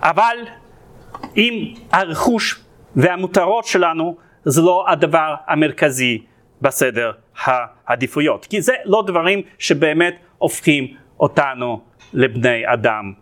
[0.00, 0.36] אבל
[1.36, 2.60] אם הרכוש
[2.96, 6.22] והמותרות שלנו זה לא הדבר המרכזי
[6.62, 11.80] בסדר העדיפויות, כי זה לא דברים שבאמת הופכים אותנו
[12.12, 13.12] לבני אדם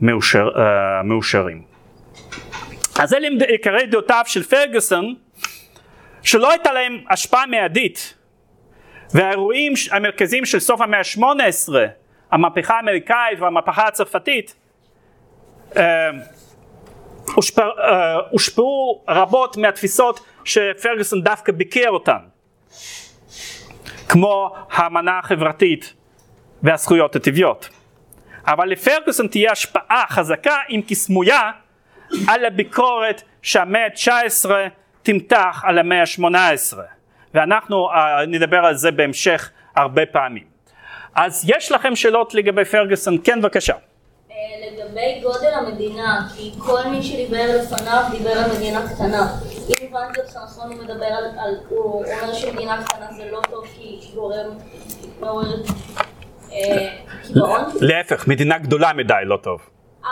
[0.00, 0.58] מאושר, uh,
[1.04, 1.62] מאושרים.
[3.00, 5.14] אז אלה עיקרי דעותיו של פרגוסון,
[6.22, 8.14] שלא הייתה להם השפעה מיידית,
[9.14, 11.72] והאירועים המרכזיים של סוף המאה ה-18,
[12.32, 14.54] המהפכה האמריקאית והמהפכה הצרפתית,
[15.72, 15.78] uh,
[18.30, 22.18] הושפעו רבות מהתפיסות שפרגוסון דווקא ביקר אותן,
[24.08, 25.94] כמו האמנה החברתית
[26.62, 27.68] והזכויות הטבעיות.
[28.46, 31.50] אבל לפרגוסון תהיה השפעה חזקה אם כי סמויה
[32.28, 34.50] על הביקורת שהמאה ה-19
[35.02, 36.78] תמתח על המאה ה-18
[37.34, 37.94] ואנחנו uh,
[38.26, 40.49] נדבר על זה בהמשך הרבה פעמים.
[41.14, 43.18] אז יש לכם שאלות לגבי פרגוסון?
[43.24, 43.74] כן בבקשה.
[44.90, 49.28] לגבי גודל המדינה, כי כל מי שדיבר לפניו דיבר על מדינה קטנה.
[49.68, 53.66] אם הבנתי אותך נכון, הוא מדבר על, על הוא אומר שמדינה קטנה זה לא טוב
[53.76, 54.46] כי גורם,
[55.20, 55.66] מעוררת
[56.52, 56.88] אה?
[57.80, 59.60] להפך, מדינה גדולה מדי לא טוב.
[60.04, 60.10] אה,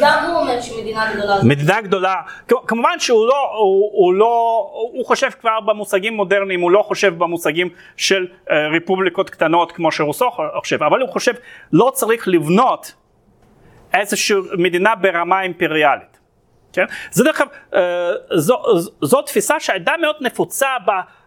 [0.00, 1.36] גם הוא אומר שמדינה גדולה.
[1.44, 2.14] מדינה גדולה,
[2.66, 7.68] כמובן שהוא לא, הוא, הוא לא, הוא חושב כבר במושגים מודרניים, הוא לא חושב במושגים
[7.96, 11.32] של uh, רפובליקות קטנות כמו שרוסו חושב, אבל הוא חושב
[11.72, 12.92] לא צריך לבנות
[13.94, 16.18] איזושהי מדינה ברמה אימפריאלית.
[16.72, 16.84] כן?
[17.10, 18.62] זה דרך אגב, אה, זו,
[19.02, 20.68] זו תפיסה שהייתה מאוד נפוצה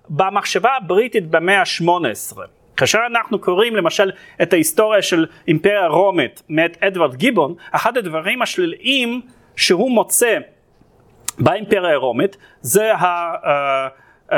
[0.09, 2.37] במחשבה הבריטית במאה ה-18.
[2.77, 4.11] כאשר אנחנו קוראים למשל
[4.41, 9.21] את ההיסטוריה של אימפריה רומית מאת אדוארד גיבון, אחד הדברים השליליים
[9.55, 10.37] שהוא מוצא
[11.39, 13.33] באימפריה הרומית זה ה...
[13.35, 14.35] Uh, uh,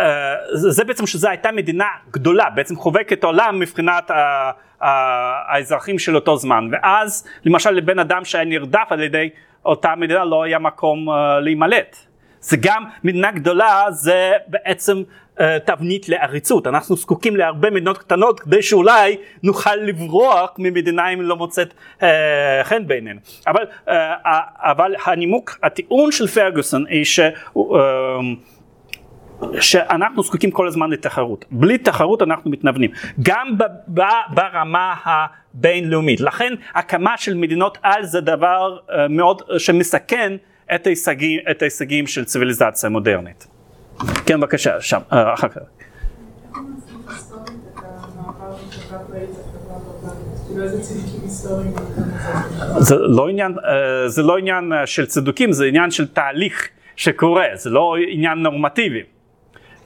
[0.00, 4.10] אה, זה בעצם שזו הייתה מדינה גדולה, בעצם חובקת עולם מבחינת
[4.80, 9.30] האזרחים של אותו זמן, ואז למשל לבן אדם שהיה נרדף על ידי
[9.64, 11.96] אותה מדינה לא היה מקום אה, להימלט.
[12.42, 15.02] זה גם מדינה גדולה, זה בעצם
[15.36, 16.66] uh, תבנית לעריצות.
[16.66, 22.02] אנחנו זקוקים להרבה מדינות קטנות כדי שאולי נוכל לברוח ממדינה אם לא מוצאת uh,
[22.62, 23.20] חן בעינינו.
[23.46, 23.90] אבל, uh,
[24.58, 27.82] אבל הנימוק, הטיעון של פרגוסון היא שהוא uh,
[29.60, 31.44] שאנחנו זקוקים כל הזמן לתחרות.
[31.50, 32.90] בלי תחרות אנחנו מתנוונים.
[33.22, 33.48] גם
[34.28, 36.20] ברמה הבינלאומית.
[36.20, 38.78] לכן הקמה של מדינות על זה דבר
[39.08, 40.32] מאוד שמסכן
[40.74, 43.46] את ההישגים, את ההישגים של ציוויליזציה מודרנית.
[44.26, 45.60] כן בבקשה, שם, אה, אחר כך.
[52.78, 57.70] זה לא עניין, אה, זה לא עניין של צדוקים, זה עניין של תהליך שקורה, זה
[57.70, 59.02] לא עניין נורמטיבי.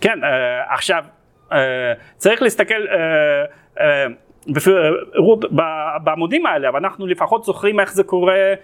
[0.00, 1.04] כן, אה, עכשיו
[1.52, 2.86] אה, צריך להסתכל
[3.78, 4.06] אה,
[6.04, 8.54] בעמודים האלה, אבל אנחנו לפחות זוכרים איך זה קורה,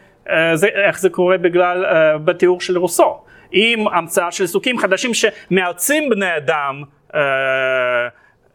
[0.84, 1.84] איך זה קורה בגלל,
[2.24, 3.18] בתיאור של רוסו.
[3.52, 6.82] עם המצאה של עיסוקים חדשים שמאלצים בני אדם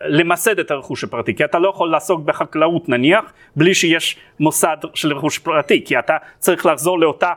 [0.01, 5.13] למסד את הרכוש הפרטי, כי אתה לא יכול לעסוק בחקלאות נניח, בלי שיש מוסד של
[5.13, 7.34] רכוש פרטי, כי אתה צריך לחזור לאותה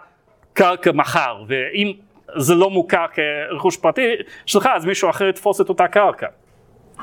[0.52, 1.92] קרקע מחר, ואם
[2.36, 4.02] זה לא מוכר כרכוש פרטי
[4.46, 6.26] שלך, אז מישהו אחר יתפוס את אותה קרקע.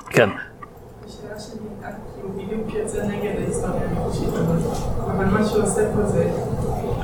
[0.09, 0.29] כן.
[1.05, 1.59] השאלה שלי,
[2.13, 3.87] כאילו בדיוק יוצא נגד ההיסטוריה
[5.17, 6.23] אבל מה שהוא עושה פה זה.
[6.23, 6.96] אה,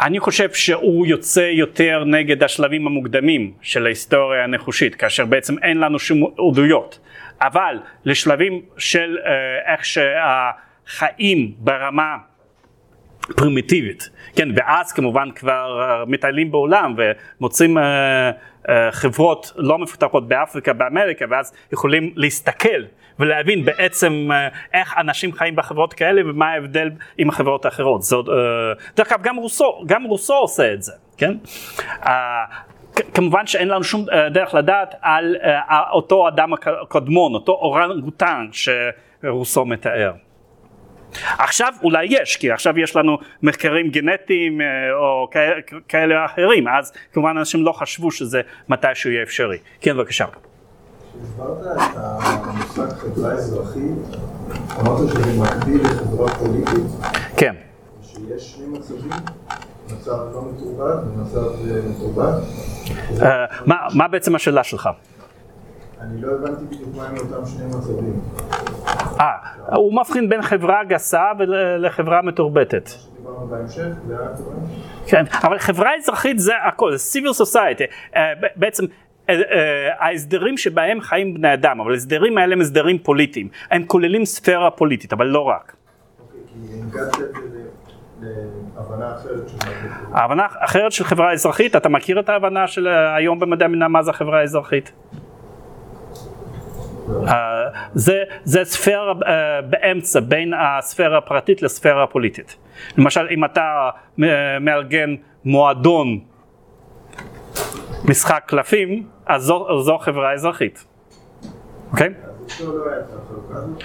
[0.00, 5.98] אני חושב שהוא יוצא יותר נגד השלבים המוקדמים של ההיסטוריה הנחושית, כאשר בעצם אין לנו
[5.98, 6.98] שום עדויות.
[7.40, 10.50] אבל לשלבים של אה, איך שה...
[10.86, 12.16] חיים ברמה
[13.36, 17.78] פרימיטיבית, כן, ואז כמובן כבר אה, מטיילים בעולם ומוצאים
[18.90, 22.82] חברות לא מפותחות באפריקה, באמריקה, ואז יכולים להסתכל
[23.18, 28.02] ולהבין בעצם uh, איך אנשים חיים בחברות כאלה ומה ההבדל עם החברות האחרות.
[28.02, 28.30] זאת, uh,
[28.96, 31.32] דרך אגב, גם רוסו, גם רוסו עושה את זה, כן?
[32.02, 32.08] Uh,
[33.14, 35.36] כמובן שאין לנו שום דרך לדעת על
[35.92, 40.12] אותו אדם הקדמון, אותו אורנגוטן שרוסו מתאר.
[41.38, 45.30] עכשיו אולי יש, כי עכשיו יש לנו מחקרים גנטיים אה, או
[45.88, 49.58] כאלה אחרים, אז כמובן אנשים לא חשבו שזה מתישהו יהיה אפשרי.
[49.80, 50.24] כן, בבקשה.
[51.12, 53.98] כשהסברת את המושג חברה אזרחית,
[54.80, 56.86] אמרת שזה מקביל לחברה פוליטית?
[57.36, 57.54] כן.
[58.02, 59.10] שיש שני מצבים?
[59.86, 62.42] מצב לא מתורבת ומצב אה, מתורבת?
[63.22, 63.46] אה,
[63.94, 64.88] מה בעצם השאלה שלך?
[66.00, 68.20] אני לא הבנתי בדיוק מה הם אותם שני מצבים.
[69.20, 69.26] אה,
[69.76, 72.90] הוא מבחין בין חברה גסה ולחברה מתורבתת.
[75.06, 78.16] כן, אבל חברה אזרחית זה הכל, זה civil society.
[78.16, 78.22] אה,
[78.56, 78.84] בעצם
[79.98, 83.48] ההסדרים שבהם חיים בני אדם, אבל ההסדרים האלה הם הסדרים פוליטיים.
[83.70, 85.76] הם כוללים ספירה פוליטית, אבל לא רק.
[86.20, 87.12] אוקיי.
[90.12, 94.02] ההבנה אחרת של חברה אזרחית, אתה מכיר את ההבנה של אה, היום במדעי המדינה מה
[94.02, 94.92] זה חברה אזרחית?
[97.26, 102.56] אה, זה, זה ספירה אה, באמצע בין הספירה הפרטית לספירה הפוליטית.
[102.98, 103.90] למשל אם אתה
[104.22, 105.14] אה, מארגן
[105.44, 106.18] מועדון
[108.04, 110.84] משחק קלפים, אז זו, זו חברה אזרחית.
[111.92, 112.08] אוקיי?
[112.08, 113.78] הזאת.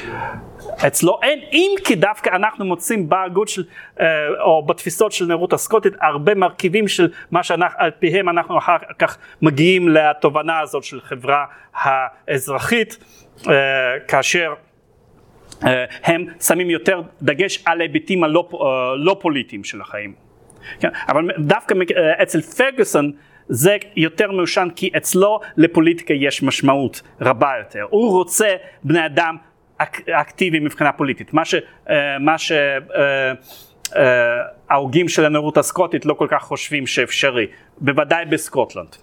[0.88, 3.64] אצלו אין, אם כי דווקא אנחנו מוצאים בהגות של,
[4.00, 4.06] אה,
[4.40, 9.90] או בתפיסות של נאורות הסקוטית, הרבה מרכיבים של מה שעל פיהם אנחנו אחר כך מגיעים
[9.90, 12.98] לתובנה הזאת של חברה האזרחית,
[13.48, 13.54] אה,
[14.08, 14.54] כאשר
[15.66, 18.50] אה, הם שמים יותר דגש על ההיבטים הלא
[18.98, 20.14] לא פוליטיים של החיים.
[20.80, 20.90] כן?
[21.10, 21.76] אבל דווקא
[22.22, 23.12] אצל פרגוסון
[23.50, 27.86] זה יותר מיושן כי אצלו לפוליטיקה יש משמעות רבה יותר.
[27.90, 29.38] הוא רוצה בני אדם
[29.78, 31.34] אק, אקטיביים מבחינה פוליטית.
[31.34, 31.56] מה, ש,
[31.90, 32.36] אה, מה
[34.70, 38.96] שההוגים של הנאורות הסקוטית לא כל כך חושבים שאפשרי, בוודאי בסקוטלנד.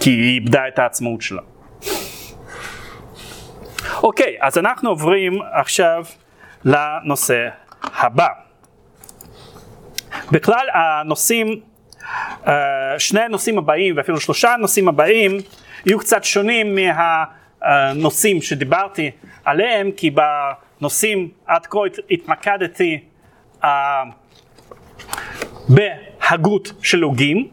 [0.00, 1.42] כי היא איבדה את העצמאות שלה.
[4.02, 6.04] אוקיי, אז אנחנו עוברים עכשיו
[6.64, 7.48] לנושא
[7.82, 8.28] הבא.
[10.32, 11.54] בכלל הנושאים, אה,
[12.98, 15.38] שני הנושאים הבאים ואפילו שלושה הנושאים הבאים
[15.86, 19.10] יהיו קצת שונים מהנושאים שדיברתי
[19.44, 21.78] עליהם כי בנושאים עד כה
[22.10, 23.00] התמקדתי
[23.64, 24.02] אה,
[25.68, 27.48] בהגות של הוגים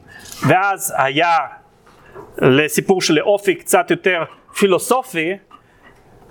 [0.48, 1.38] ואז היה
[2.38, 4.24] לסיפור של אופי קצת יותר
[4.60, 5.34] פילוסופי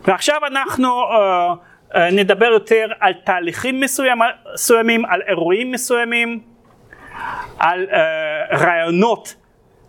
[0.05, 6.41] ועכשיו אנחנו uh, נדבר יותר על תהליכים מסוימים, על אירועים מסוימים,
[7.59, 7.95] על uh,
[8.57, 9.35] רעיונות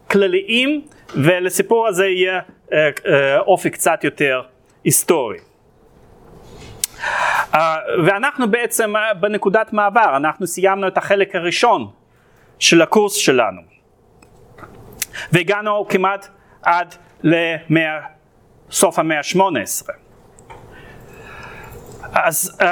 [0.09, 0.81] כלליים,
[1.15, 3.05] ולסיפור הזה יהיה uh, uh,
[3.39, 4.41] אופי קצת יותר
[4.83, 5.37] היסטורי.
[7.51, 7.57] Uh,
[8.05, 11.87] ואנחנו בעצם uh, בנקודת מעבר, אנחנו סיימנו את החלק הראשון
[12.59, 13.61] של הקורס שלנו,
[15.31, 16.27] והגענו כמעט
[16.61, 17.99] עד למאה,
[18.71, 19.89] סוף המאה ה-18.
[22.13, 22.65] אז um,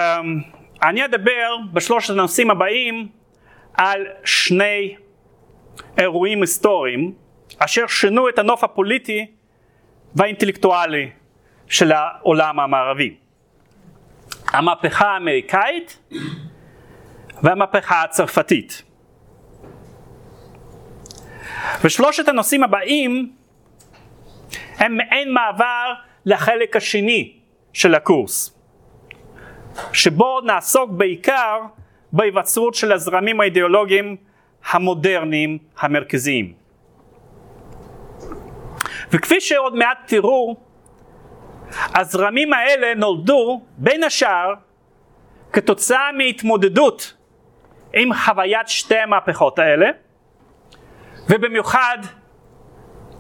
[0.84, 3.08] אני אדבר בשלושת הנושאים הבאים
[3.80, 4.96] על שני
[5.98, 7.14] אירועים היסטוריים
[7.58, 9.26] אשר שינו את הנוף הפוליטי
[10.16, 11.10] והאינטלקטואלי
[11.68, 13.16] של העולם המערבי.
[14.48, 16.00] המהפכה האמריקאית
[17.44, 18.84] והמהפכה הצרפתית.
[21.84, 23.34] ושלושת הנושאים הבאים
[24.78, 25.94] הם מעין מעבר
[26.26, 27.34] לחלק השני
[27.74, 28.60] של הקורס.
[29.94, 31.60] שבו נעסוק בעיקר
[32.14, 34.16] בהיווצרות של הזרמים האידיאולוגיים
[34.70, 36.54] המודרניים המרכזיים.
[39.12, 40.56] וכפי שעוד מעט תראו,
[41.96, 44.54] הזרמים האלה נולדו בין השאר
[45.54, 47.14] כתוצאה מהתמודדות
[47.94, 49.90] עם חוויית שתי המהפכות האלה,
[51.30, 51.98] ובמיוחד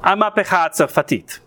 [0.04, 1.40] המהפכה הצרפתית.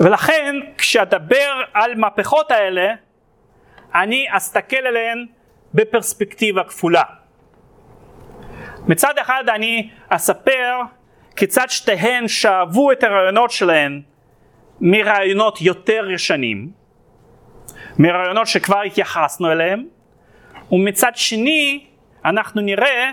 [0.00, 2.94] ולכן כשאדבר על מהפכות האלה
[3.94, 5.26] אני אסתכל עליהן
[5.74, 7.02] בפרספקטיבה כפולה.
[8.88, 10.80] מצד אחד אני אספר
[11.36, 14.02] כיצד שתיהן שאבו את הרעיונות שלהן
[14.80, 16.70] מרעיונות יותר ישנים,
[17.98, 19.86] מרעיונות שכבר התייחסנו אליהם,
[20.72, 21.86] ומצד שני
[22.24, 23.10] אנחנו נראה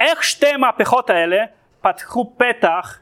[0.00, 1.44] איך שתי המהפכות האלה
[1.80, 2.98] פתחו פתח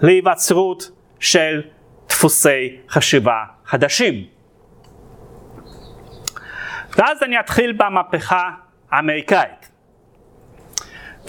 [0.00, 0.90] להיווצרות
[1.20, 1.62] של
[2.08, 4.39] דפוסי חשיבה חדשים.
[6.96, 8.50] ואז אני אתחיל במהפכה
[8.90, 9.70] האמריקאית.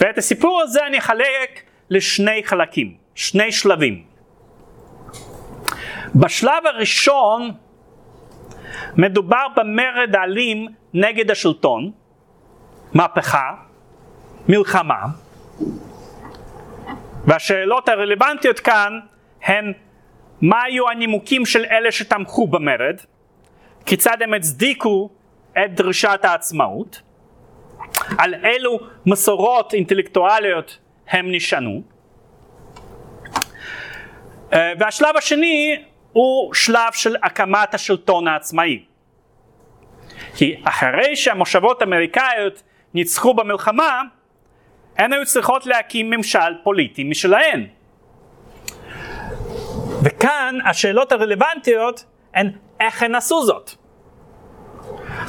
[0.00, 4.04] ואת הסיפור הזה אני אחלק לשני חלקים, שני שלבים.
[6.14, 7.50] בשלב הראשון
[8.96, 11.90] מדובר במרד האלים נגד השלטון,
[12.92, 13.50] מהפכה,
[14.48, 15.04] מלחמה,
[17.24, 19.00] והשאלות הרלוונטיות כאן
[19.44, 19.72] הן
[20.40, 23.00] מה היו הנימוקים של אלה שתמכו במרד,
[23.86, 25.10] כיצד הם הצדיקו
[25.52, 27.02] את דרישת העצמאות,
[28.18, 30.78] על אילו מסורות אינטלקטואליות
[31.08, 31.82] הם נשענו.
[34.52, 35.82] אה, והשלב השני
[36.12, 38.84] הוא שלב של הקמת השלטון העצמאי.
[40.36, 42.62] כי אחרי שהמושבות האמריקאיות
[42.94, 44.02] ניצחו במלחמה,
[44.98, 47.66] הן היו צריכות להקים ממשל פוליטי משלהן.
[50.02, 52.50] וכאן השאלות הרלוונטיות הן
[52.80, 53.81] איך הן עשו זאת.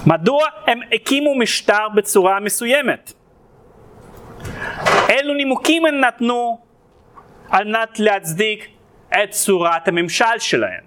[0.07, 3.13] מדוע הם הקימו משטר בצורה מסוימת?
[5.09, 6.59] אילו נימוקים הם נתנו
[7.49, 8.67] על מנת להצדיק
[9.09, 10.83] את צורת הממשל שלהם?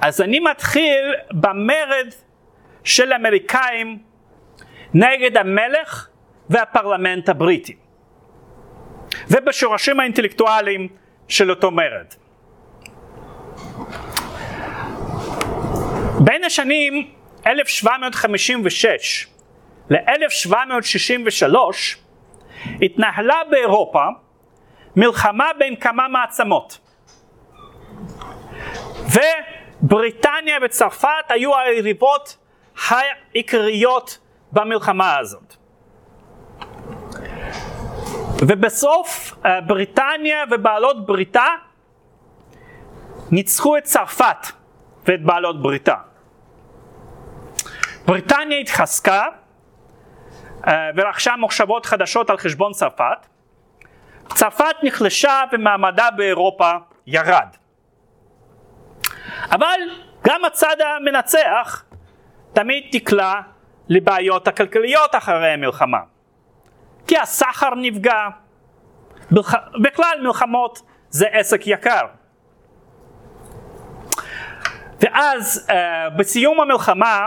[0.00, 2.14] אז אני מתחיל במרד
[2.84, 3.98] של אמריקאים
[4.94, 6.08] נגד המלך
[6.50, 7.76] והפרלמנט הבריטי
[9.30, 10.88] ובשורשים האינטלקטואליים
[11.28, 12.06] של אותו מרד.
[16.24, 17.10] בין השנים
[17.46, 19.26] 1756
[19.90, 21.56] ל-1763
[22.82, 24.04] התנהלה באירופה
[24.96, 26.78] מלחמה בין כמה מעצמות.
[29.82, 32.36] ובריטניה וצרפת היו היריבות
[32.88, 34.18] העיקריות
[34.52, 35.56] במלחמה הזאת.
[38.40, 41.46] ובסוף אה, בריטניה ובעלות בריתה
[43.30, 44.46] ניצחו את צרפת
[45.06, 46.09] ואת בעלות בריתה.
[48.10, 49.26] בריטניה התחזקה
[50.66, 53.26] אה, ורכשה מוחשבות חדשות על חשבון צרפת.
[54.28, 56.72] צרפת נחלשה ומעמדה באירופה
[57.06, 57.46] ירד.
[59.50, 59.80] אבל
[60.26, 61.84] גם הצד המנצח
[62.52, 63.34] תמיד תקלע
[63.88, 66.00] לבעיות הכלכליות אחרי המלחמה.
[67.06, 68.28] כי הסחר נפגע,
[69.82, 72.06] בכלל מלחמות זה עסק יקר.
[75.00, 75.72] ואז uh,
[76.18, 77.26] בסיום המלחמה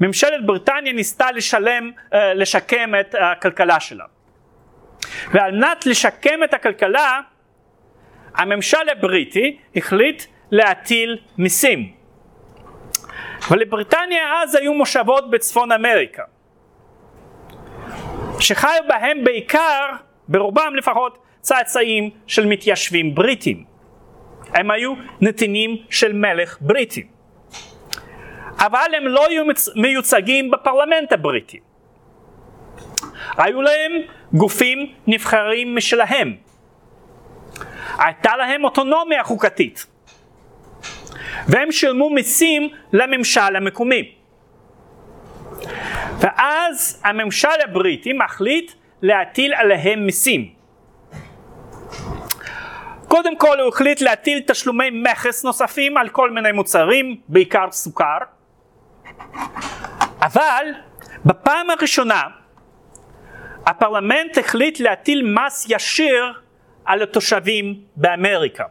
[0.00, 4.04] ממשלת בריטניה ניסתה לשלם, uh, לשקם את הכלכלה שלה.
[5.32, 7.20] ועל מנת לשקם את הכלכלה
[8.34, 11.92] הממשל הבריטי החליט להטיל מיסים.
[13.50, 16.22] ולבריטניה אז היו מושבות בצפון אמריקה,
[18.40, 19.86] שחיו בהם בעיקר,
[20.28, 23.64] ברובם לפחות, צאצאים של מתיישבים בריטים.
[24.54, 27.06] הם היו נתינים של מלך בריטי.
[28.58, 29.44] אבל הם לא היו
[29.76, 31.60] מיוצגים בפרלמנט הבריטי.
[33.36, 33.92] היו להם
[34.32, 36.36] גופים נבחרים משלהם.
[37.98, 39.86] הייתה להם אוטונומיה חוקתית.
[41.48, 44.12] והם שילמו מיסים לממשל המקומי.
[46.18, 50.56] ואז הממשל הבריטי מחליט להטיל עליהם מיסים.
[53.08, 58.18] קודם כל הוא החליט להטיל תשלומי מכס נוספים על כל מיני מוצרים, בעיקר סוכר,
[60.20, 60.66] אבל
[61.24, 62.22] בפעם הראשונה
[63.66, 66.32] הפרלמנט החליט להטיל מס ישיר
[66.84, 68.64] על התושבים באמריקה.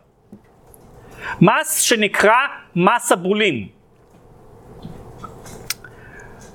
[1.41, 2.37] מס שנקרא
[2.75, 3.67] מס הבולים.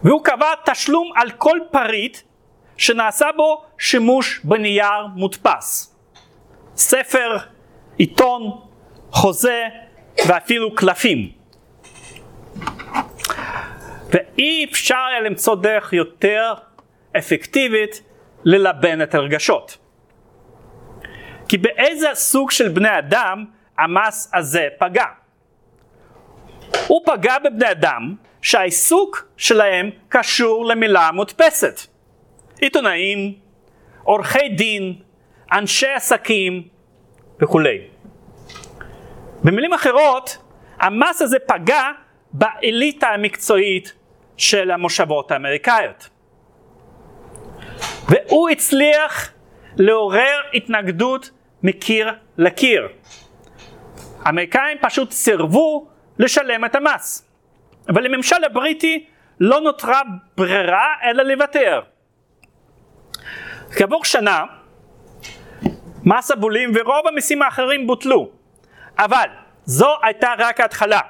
[0.03, 2.19] והוא קבע תשלום על כל פריט
[2.77, 5.97] שנעשה בו שימוש בנייר מודפס.
[6.77, 7.37] ספר,
[7.97, 8.61] עיתון,
[9.11, 9.65] חוזה
[10.29, 11.33] ואפילו קלפים.
[14.13, 16.55] ואי אפשר היה למצוא דרך יותר
[17.19, 18.03] אפקטיבית
[18.45, 19.79] ללבן את הרגשות.
[21.49, 23.45] כי באיזה סוג של בני אדם
[23.79, 25.05] המס הזה פגע?
[26.87, 31.81] הוא פגע בבני אדם שהעיסוק שלהם קשור למילה מודפסת.
[32.61, 33.35] עיתונאים,
[34.03, 34.95] עורכי דין,
[35.53, 36.69] אנשי עסקים
[37.43, 37.79] וכולי.
[39.45, 40.39] במילים אחרות,
[40.81, 41.83] המס הזה פגע
[42.33, 44.00] באליטה המקצועית
[44.41, 46.09] של המושבות האמריקאיות.
[48.09, 49.33] והוא הצליח
[49.77, 51.31] לעורר התנגדות
[51.63, 52.89] מקיר לקיר.
[54.25, 55.89] האמריקאים פשוט סירבו
[56.19, 57.29] לשלם את המס.
[57.89, 59.07] אבל לממשל הבריטי
[59.41, 60.01] לא נותרה
[60.37, 61.81] ברירה אלא לוותר.
[63.77, 64.45] כעבור שנה
[66.05, 68.31] מס הבולים ורוב המיסים האחרים בוטלו,
[68.99, 69.29] אבל
[69.65, 71.01] זו הייתה רק ההתחלה.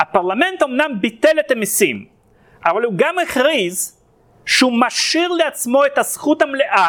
[0.00, 2.11] הפרלמנט אמנם ביטל את המיסים,
[2.64, 4.02] אבל הוא גם הכריז
[4.46, 6.88] שהוא משאיר לעצמו את הזכות המלאה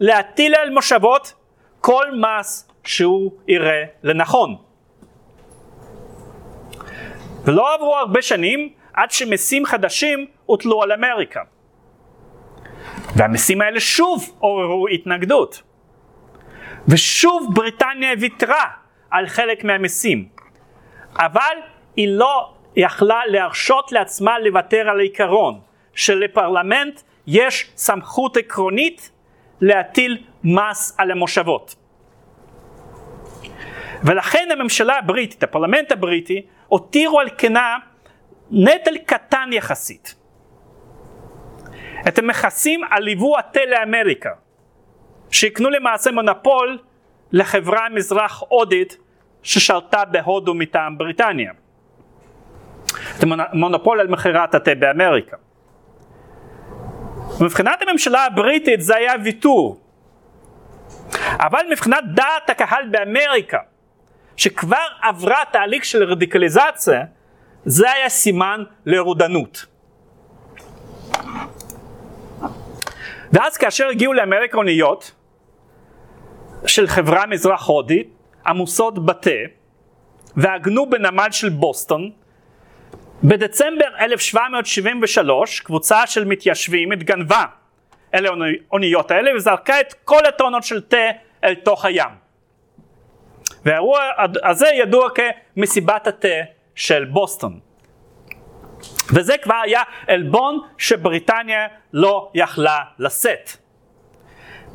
[0.00, 1.34] להטיל על מושבות
[1.80, 4.56] כל מס שהוא יראה לנכון.
[7.44, 11.40] ולא עברו הרבה שנים עד שמיסים חדשים הוטלו על אמריקה.
[13.16, 15.62] והמיסים האלה שוב עוררו התנגדות.
[16.88, 18.64] ושוב בריטניה ויתרה
[19.10, 20.28] על חלק מהמיסים.
[21.18, 21.56] אבל
[21.96, 25.60] היא לא יכלה להרשות לעצמה לוותר על העיקרון
[25.94, 29.10] שלפרלמנט יש סמכות עקרונית
[29.60, 31.76] להטיל מס על המושבות.
[34.02, 37.76] ולכן הממשלה הבריטית, הפרלמנט הבריטי, הותירו על כנה
[38.50, 40.14] נטל קטן יחסית.
[42.08, 44.30] את המכסים על יבוא התה לאמריקה,
[45.30, 46.78] שהקנו למעשה מונופול
[47.32, 48.96] לחברה מזרח הודית
[49.42, 51.52] ששלטה בהודו מטעם בריטניה.
[53.18, 55.36] את המונופול על מכירת התה באמריקה.
[57.40, 59.80] מבחינת הממשלה הבריטית זה היה ויתור.
[61.22, 63.58] אבל מבחינת דעת הקהל באמריקה,
[64.36, 67.04] שכבר עברה תהליך של רדיקליזציה,
[67.64, 69.66] זה היה סימן לרודנות.
[73.32, 75.12] ואז כאשר הגיעו לאמריקה אוניות
[76.66, 78.08] של חברה מזרח הודית
[78.46, 79.30] עמוסות בתה
[80.36, 82.10] ועגנו בנמל של בוסטון
[83.28, 87.44] בדצמבר 1773 קבוצה של מתיישבים התגנבה
[88.14, 91.10] אל האוניות האלה וזרקה את כל הטונות של תה
[91.44, 92.10] אל תוך הים.
[93.64, 94.00] והאירוע
[94.44, 95.08] הזה ידוע
[95.54, 96.28] כמסיבת התה
[96.74, 97.60] של בוסטון.
[99.14, 103.50] וזה כבר היה עלבון שבריטניה לא יכלה לשאת.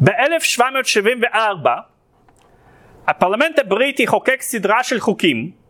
[0.03, 1.67] ב-1774
[3.07, 5.60] הפרלמנט הבריטי חוקק סדרה של חוקים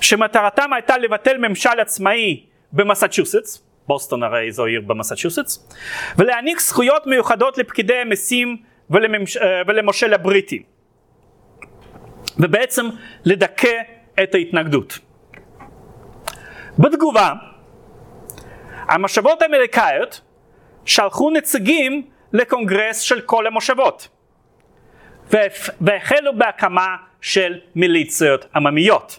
[0.00, 5.68] שמטרתם הייתה לבטל ממשל עצמאי במסצ'וסטס, בוסטון הרי זו עיר במסצ'וסטס,
[6.18, 8.56] ולהעניק זכויות מיוחדות לפקידי המיסים
[8.90, 9.36] ולממש...
[9.66, 10.62] ולמושל הבריטי,
[12.38, 12.86] ובעצם
[13.24, 13.82] לדכא
[14.22, 14.98] את ההתנגדות.
[16.78, 17.32] בתגובה,
[18.88, 20.20] המושבות האמריקאיות
[20.84, 24.08] שלחו נציגים לקונגרס של כל המושבות
[25.80, 29.18] והחלו בהקמה של מיליציות עממיות.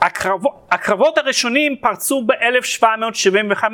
[0.00, 3.64] הקרבות, הקרבות הראשונים פרצו ב-1775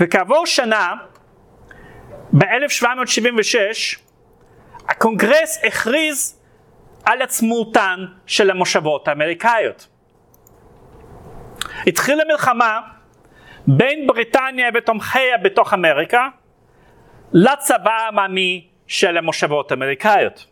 [0.00, 0.94] וכעבור שנה,
[2.32, 3.98] ב-1776,
[4.88, 6.40] הקונגרס הכריז
[7.04, 9.88] על עצמאותן של המושבות האמריקאיות.
[11.86, 12.80] התחילה מלחמה
[13.66, 16.28] בין בריטניה ותומכיה בתוך אמריקה
[17.32, 20.46] לצבא העממי של המושבות האמריקאיות.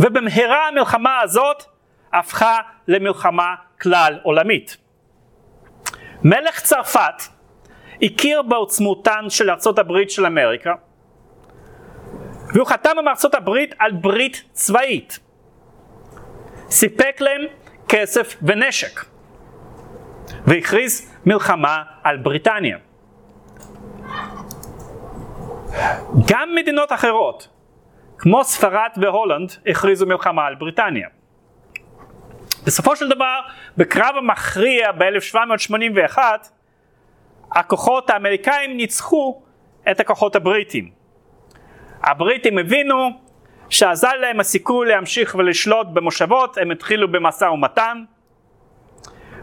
[0.00, 1.64] ובמהרה המלחמה הזאת
[2.12, 2.58] הפכה
[2.88, 4.76] למלחמה כלל עולמית.
[6.24, 7.22] מלך צרפת
[8.02, 10.72] הכיר בעוצמותן של ארצות הברית של אמריקה
[12.54, 15.18] והוא חתם עם ארצות הברית על ברית צבאית.
[16.70, 17.40] סיפק להם
[17.88, 19.04] כסף ונשק
[20.46, 22.78] והכריז מלחמה על בריטניה.
[26.28, 27.48] גם מדינות אחרות,
[28.18, 31.08] כמו ספרד והולנד, הכריזו מלחמה על בריטניה.
[32.68, 33.40] בסופו של דבר,
[33.76, 36.18] בקרב המכריע ב-1781,
[37.52, 39.42] הכוחות האמריקאים ניצחו
[39.90, 40.90] את הכוחות הבריטים.
[42.02, 43.10] הבריטים הבינו
[43.70, 48.04] שאזל להם הסיכוי להמשיך ולשלוט במושבות, הם התחילו במשא ומתן,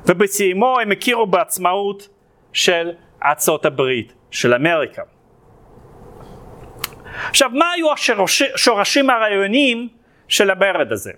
[0.05, 2.09] ובסיומו הם הכירו בעצמאות
[2.53, 2.91] של
[3.23, 5.01] ארצות הברית של אמריקה.
[7.29, 7.87] עכשיו, מה היו
[8.53, 9.89] השורשים הרעיוניים
[10.27, 11.11] של המרד הזה?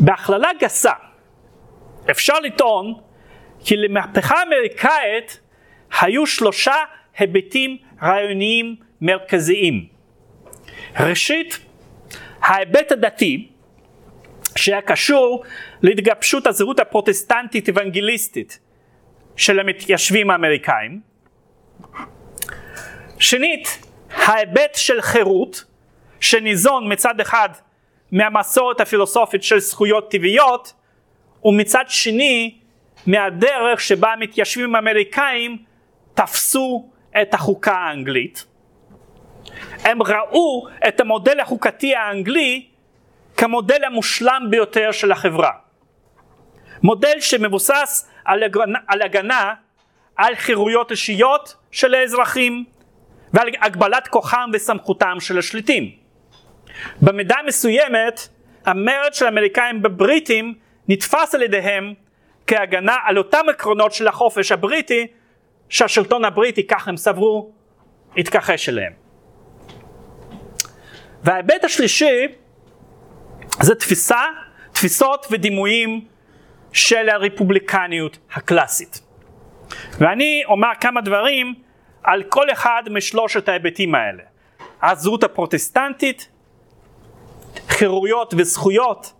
[0.00, 0.92] בהכללה גסה,
[2.10, 2.94] אפשר לטעון
[3.64, 5.40] כי למהפכה האמריקאית
[6.00, 6.74] היו שלושה
[7.18, 9.86] היבטים רעיוניים מרכזיים.
[11.00, 11.58] ראשית,
[12.40, 13.48] ההיבט הדתי
[14.56, 15.44] שהיה קשור
[15.82, 18.58] להתגבשות הזהות הפרוטסטנטית אוונגליסטית
[19.36, 21.00] של המתיישבים האמריקאים.
[23.18, 23.78] שנית,
[24.10, 25.64] ההיבט של חירות
[26.20, 27.48] שניזון מצד אחד
[28.14, 30.72] מהמסורת הפילוסופית של זכויות טבעיות
[31.44, 32.58] ומצד שני
[33.06, 35.58] מהדרך שבה המתיישבים האמריקאים
[36.14, 36.88] תפסו
[37.22, 38.44] את החוקה האנגלית.
[39.78, 42.66] הם ראו את המודל החוקתי האנגלי
[43.36, 45.52] כמודל המושלם ביותר של החברה.
[46.82, 49.54] מודל שמבוסס על הגנה, על הגנה
[50.16, 52.64] על חירויות אישיות של האזרחים
[53.32, 56.03] ועל הגבלת כוחם וסמכותם של השליטים.
[57.02, 58.28] במידה מסוימת
[58.66, 60.54] המרד של האמריקאים בבריטים
[60.88, 61.94] נתפס על ידיהם
[62.46, 65.06] כהגנה על אותם עקרונות של החופש הבריטי
[65.68, 67.52] שהשלטון הבריטי, כך הם סברו,
[68.16, 68.92] התכחש אליהם.
[71.22, 72.26] וההיבט השלישי
[73.62, 74.22] זה תפיסה,
[74.72, 76.04] תפיסות ודימויים
[76.72, 79.00] של הרפובליקניות הקלאסית.
[79.98, 81.54] ואני אומר כמה דברים
[82.02, 84.22] על כל אחד משלושת ההיבטים האלה.
[84.82, 86.28] הזהות הפרוטסטנטית,
[87.68, 89.12] חירויות וזכויות,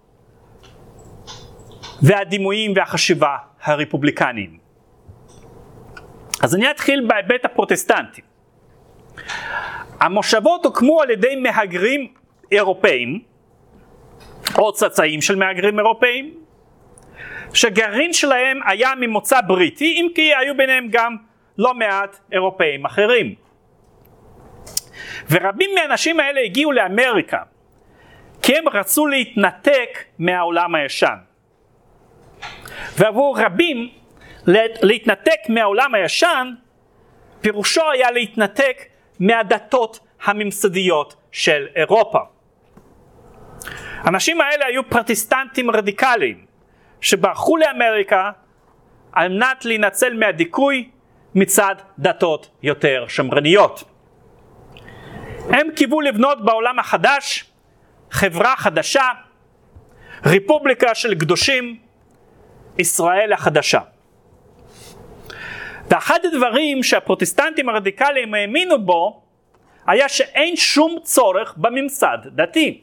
[2.02, 4.58] והדימויים והחשיבה הרפובליקניים.
[6.42, 8.22] אז אני אתחיל בהיבט הפרוטסטנטי.
[10.00, 12.12] המושבות הוקמו על ידי מהגרים
[12.52, 13.22] אירופאים,
[14.58, 16.34] או צאצאים של מהגרים אירופאים,
[17.54, 21.16] שגרעין שלהם היה ממוצא בריטי, אם כי היו ביניהם גם
[21.58, 23.34] לא מעט אירופאים אחרים.
[25.30, 27.42] ורבים מהאנשים האלה הגיעו לאמריקה,
[28.44, 31.16] כי הם רצו להתנתק מהעולם הישן.
[32.98, 33.90] ועבור רבים
[34.82, 36.54] להתנתק מהעולם הישן,
[37.40, 38.82] פירושו היה להתנתק
[39.20, 42.18] מהדתות הממסדיות של אירופה.
[44.02, 46.44] האנשים האלה היו פרוטסטנטים רדיקליים
[47.00, 48.30] שברחו לאמריקה
[49.12, 50.90] על מנת להינצל מהדיכוי
[51.34, 53.84] מצד דתות יותר שמרניות.
[55.50, 57.53] הם קיוו לבנות בעולם החדש
[58.14, 59.08] חברה חדשה,
[60.26, 61.78] רפובליקה של קדושים,
[62.78, 63.80] ישראל החדשה.
[65.90, 69.22] ואחד הדברים שהפרוטסטנטים הרדיקליים האמינו בו
[69.86, 72.80] היה שאין שום צורך בממסד דתי.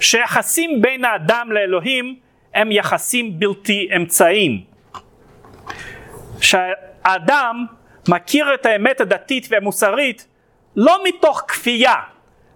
[0.00, 2.18] שיחסים בין האדם לאלוהים
[2.54, 4.64] הם יחסים בלתי אמצעיים.
[6.40, 7.66] שהאדם
[8.08, 10.26] מכיר את האמת הדתית והמוסרית
[10.76, 11.94] לא מתוך כפייה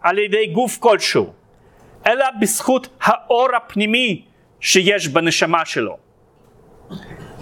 [0.03, 1.33] על ידי גוף כלשהו,
[2.07, 4.25] אלא בזכות האור הפנימי
[4.61, 5.97] שיש בנשמה שלו.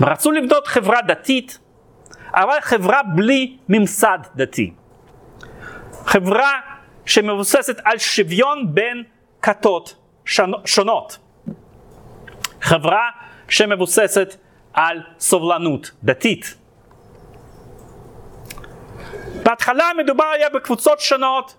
[0.01, 1.59] רצו לבנות חברה דתית,
[2.33, 4.73] אבל חברה בלי ממסד דתי.
[6.05, 6.61] חברה
[7.07, 9.03] שמבוססת על שוויון בין
[9.43, 9.97] כתות
[10.65, 11.19] שונות.
[12.61, 13.11] חברה
[13.49, 14.37] שמבוססת
[14.73, 16.55] על סובלנות דתית.
[19.43, 21.57] בהתחלה מדובר היה בקבוצות שונות,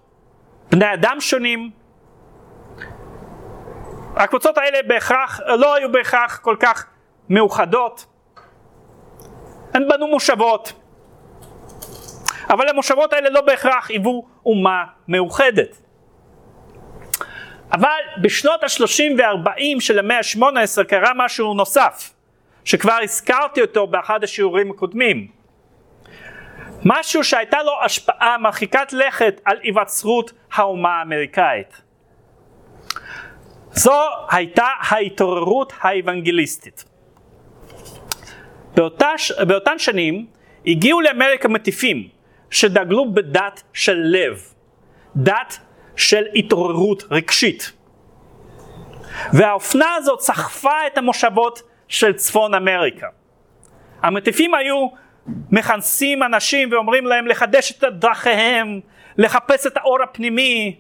[0.72, 1.70] בני אדם שונים.
[4.16, 6.86] הקבוצות האלה בהכרח, לא היו בהכרח כל כך
[7.30, 8.06] מאוחדות.
[9.74, 10.74] הן בנו מושבות.
[12.50, 15.78] אבל המושבות האלה לא בהכרח היוו אומה מאוחדת.
[17.74, 22.14] אבל בשנות ה-30 וה-40 של המאה ה-18 קרה משהו נוסף,
[22.66, 25.41] שכבר הזכרתי אותו באחד השיעורים הקודמים.
[26.86, 31.82] משהו שהייתה לו השפעה מרחיקת לכת על היווצרות האומה האמריקאית.
[33.72, 34.02] זו
[34.32, 36.86] הייתה ההתעוררות האוונגליסטית.
[38.76, 39.10] באותה,
[39.48, 40.26] באותן שנים
[40.66, 42.08] הגיעו לאמריקה מטיפים
[42.50, 44.54] שדגלו בדת של לב,
[45.16, 45.60] דת
[45.96, 47.72] של התעוררות רגשית.
[49.34, 53.08] והאופנה הזאת סחפה את המושבות של צפון אמריקה.
[54.04, 54.88] המטיפים היו
[55.52, 58.80] מכנסים אנשים ואומרים להם לחדש את דרכיהם,
[59.18, 60.76] לחפש את האור הפנימי,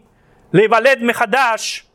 [0.54, 1.86] להיוולד מחדש.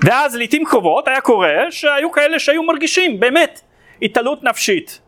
[0.00, 3.60] ואז לעיתים קרובות היה קורה שהיו כאלה שהיו מרגישים באמת
[4.02, 5.00] התעלות נפשית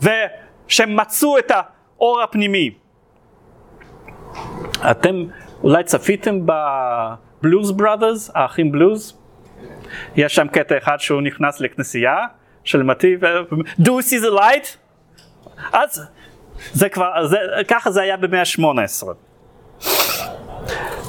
[0.00, 2.70] ושהם מצאו את האור הפנימי.
[4.90, 5.24] אתם
[5.62, 9.18] אולי צפיתם בבלוז בראדרס, האחים בלוז?
[10.16, 12.16] יש שם קטע אחד שהוא נכנס לכנסייה
[12.64, 13.26] של מתי ו...
[13.80, 14.87] Do you see the light?
[15.72, 16.06] אז
[16.72, 19.06] זה כבר, זה, ככה זה היה במאה ה-18.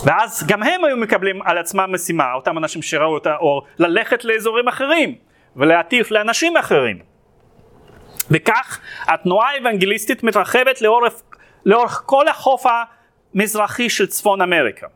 [0.06, 4.68] ואז גם הם היו מקבלים על עצמם משימה, אותם אנשים שראו את האור, ללכת לאזורים
[4.68, 5.16] אחרים
[5.56, 7.00] ולהטיף לאנשים אחרים.
[8.32, 11.14] וכך התנועה האוונגליסטית מתרחבת לאורך,
[11.66, 12.66] לאורך כל החוף
[13.34, 14.88] המזרחי של צפון אמריקה.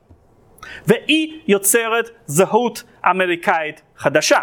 [0.88, 4.40] והיא יוצרת זהות אמריקאית חדשה.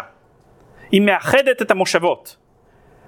[0.91, 2.37] היא מאחדת את המושבות.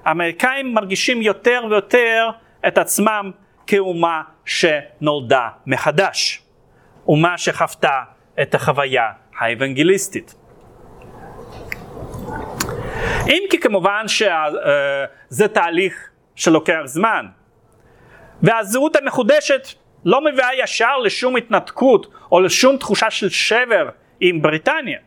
[0.05, 2.29] האמריקאים מרגישים יותר ויותר
[2.67, 3.31] את עצמם
[3.67, 6.43] כאומה שנולדה מחדש.
[7.07, 8.01] אומה שחוותה
[8.41, 10.35] את החוויה האוונגליסטית.
[13.27, 17.25] אם כי כמובן שזה תהליך שלוקח זמן.
[18.41, 19.67] והזהות המחודשת
[20.05, 23.89] לא מביאה ישר לשום התנתקות או לשום תחושה של שבר
[24.19, 24.99] עם בריטניה.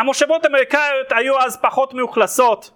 [0.00, 2.70] המושבות האמריקאיות היו אז פחות מאוכלסות,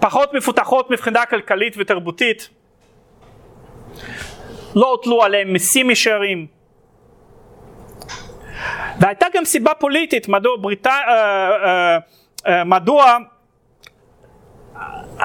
[0.00, 2.48] פחות מפותחות מבחינה כלכלית ותרבותית,
[4.74, 6.46] לא הוטלו עליהם מיסים ישרים.
[9.00, 10.86] והייתה גם סיבה פוליטית מדוע, בריט...
[10.86, 11.98] אה, אה,
[12.46, 13.16] אה, מדוע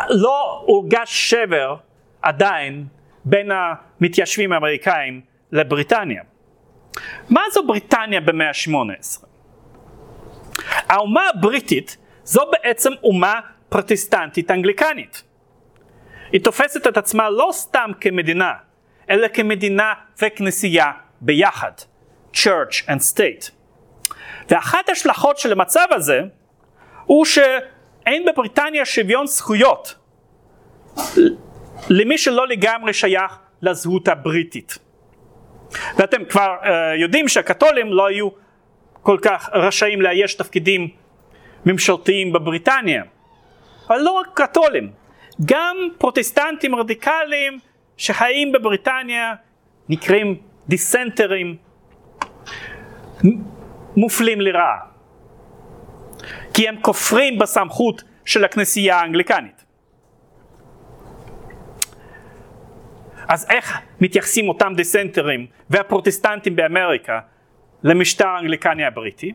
[0.09, 1.75] לא הורגש שבר
[2.21, 2.85] עדיין
[3.25, 5.21] בין המתיישבים האמריקאים
[5.51, 6.23] לבריטניה.
[7.29, 9.32] מה זו בריטניה במאה ה-18?
[10.73, 13.39] האומה הבריטית זו בעצם אומה
[13.69, 15.23] פרוטסטנטית אנגליקנית.
[16.31, 18.53] היא תופסת את עצמה לא סתם כמדינה,
[19.09, 20.91] אלא כמדינה וכנסייה
[21.21, 21.71] ביחד,
[22.33, 23.51] Church and State.
[24.49, 26.21] ואחת ההשלכות של המצב הזה
[27.05, 29.95] הוא שאין בבריטניה שוויון זכויות
[31.89, 34.77] למי שלא לגמרי שייך לזהות הבריטית.
[35.97, 36.67] ואתם כבר uh,
[37.01, 38.29] יודעים שהקתולים לא היו
[39.03, 40.87] כל כך רשאים לאייש תפקידים
[41.65, 43.03] ממשלתיים בבריטניה.
[43.87, 44.91] אבל לא רק קתולים,
[45.45, 47.59] גם פרוטסטנטים רדיקליים
[47.97, 49.33] שחיים בבריטניה
[49.89, 51.57] נקראים דיסנטרים
[53.97, 54.79] מופלים לרעה.
[56.53, 59.63] כי הם כופרים בסמכות של הכנסייה האנגליקנית.
[63.27, 67.19] אז איך מתייחסים אותם דיסנטרים והפרוטסטנטים באמריקה
[67.83, 69.33] למשטר האנגליקני הבריטי?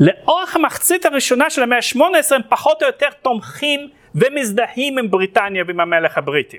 [0.00, 3.80] לאורך המחצית הראשונה של המאה ה-18 הם פחות או יותר תומכים
[4.14, 6.58] ומזדהים עם בריטניה ועם המלך הבריטי.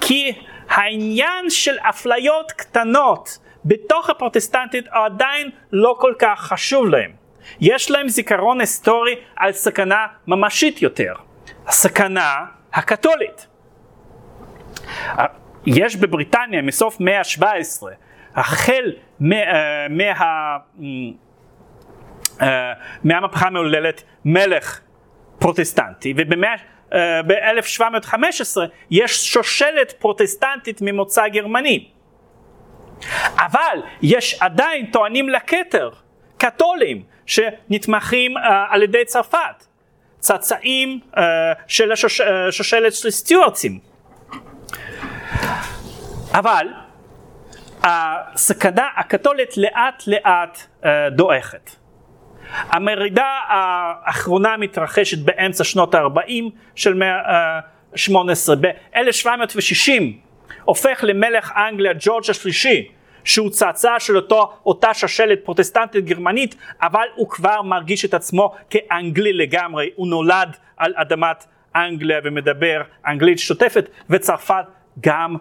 [0.00, 0.32] כי
[0.68, 7.12] העניין של אפליות קטנות בתוך הפרוטסטנטית עדיין לא כל כך חשוב להם.
[7.60, 11.14] יש להם זיכרון היסטורי על סכנה ממשית יותר,
[11.66, 12.34] הסכנה
[12.72, 13.46] הקתולית.
[15.66, 17.82] יש בבריטניה מסוף מאה ה-17,
[18.36, 19.36] החל מה,
[19.88, 20.56] מה,
[23.04, 24.80] מהמהפכה המהוללת מלך
[25.38, 26.54] פרוטסטנטי ובמאה
[27.26, 28.56] ב-1715
[28.90, 31.88] יש שושלת פרוטסטנטית ממוצא גרמני.
[33.38, 35.90] אבל יש עדיין טוענים לכתר,
[36.38, 38.40] קתולים, שנתמכים uh,
[38.70, 39.66] על ידי צרפת,
[40.18, 41.20] צאצאים uh,
[41.66, 43.78] של השושלת של סטיוארטים.
[46.32, 46.66] אבל
[47.84, 51.70] הסכנה הקתולית לאט לאט uh, דועכת.
[52.52, 58.54] המרידה האחרונה מתרחשת באמצע שנות ה-40 של מאה ה-18.
[58.60, 60.02] ב-1760
[60.64, 62.88] הופך למלך אנגליה ג'ורג' השלישי,
[63.24, 69.32] שהוא צאצא של אותו, אותה שושלת פרוטסטנטית גרמנית, אבל הוא כבר מרגיש את עצמו כאנגלי
[69.32, 71.46] לגמרי, הוא נולד על אדמת
[71.76, 74.64] אנגליה ומדבר אנגלית שוטפת, וצרפת
[75.00, 75.36] גם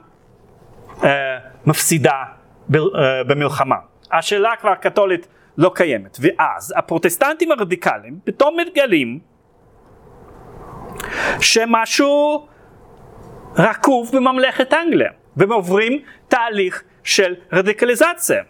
[1.04, 2.24] אה, מפסידה
[2.70, 3.76] ב, אה, במלחמה.
[4.12, 6.18] השאלה כבר קתולית לא קיימת.
[6.22, 9.20] ואז הפרוטסטנטים הרדיקליים פתאום מתגלים
[11.40, 12.48] שמשהו
[13.58, 18.44] רקוב בממלכת אנגליה, והם עוברים תהליך של רדיקליזציה.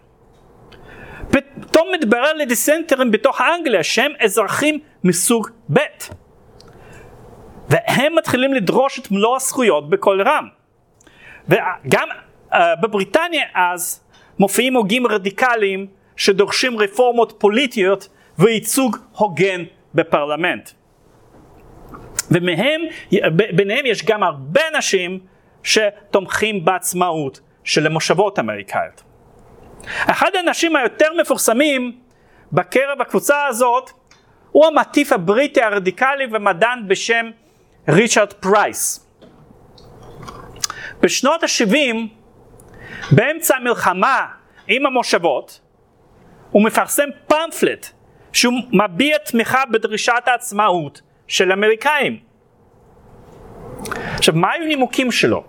[1.31, 5.79] פתאום מתברר לדיסנטרים בתוך אנגליה שהם אזרחים מסוג ב'
[7.69, 10.47] והם מתחילים לדרוש את מלוא הזכויות בקול רם.
[11.49, 12.07] וגם
[12.53, 14.03] בבריטניה אז
[14.39, 18.07] מופיעים הוגים רדיקליים שדורשים רפורמות פוליטיות
[18.39, 19.63] וייצוג הוגן
[19.93, 20.69] בפרלמנט.
[22.31, 25.19] וביניהם יש גם הרבה אנשים
[25.63, 29.03] שתומכים בעצמאות של המושבות האמריקאיות.
[29.85, 31.97] אחד האנשים היותר מפורסמים
[32.51, 33.89] בקרב הקבוצה הזאת
[34.51, 37.25] הוא המטיף הבריטי הרדיקלי ומדען בשם
[37.89, 39.07] ריצ'רד פרייס.
[41.01, 41.95] בשנות ה-70,
[43.11, 44.25] באמצע המלחמה
[44.67, 45.61] עם המושבות,
[46.51, 47.89] הוא מפרסם פמפלט
[48.33, 52.19] שהוא מביע תמיכה בדרישת העצמאות של האמריקאים.
[54.15, 55.43] עכשיו, מה היו הנימוקים שלו?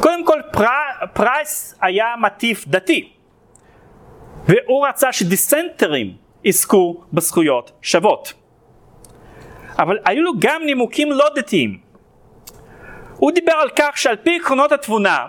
[0.00, 0.66] קודם כל, פר...
[1.12, 3.12] פרייס היה מטיף דתי,
[4.44, 8.32] והוא רצה שדיסנטרים יזכו בזכויות שוות.
[9.78, 11.85] אבל היו לו גם נימוקים לא דתיים.
[13.16, 15.26] הוא דיבר על כך שעל פי עקרונות התבונה,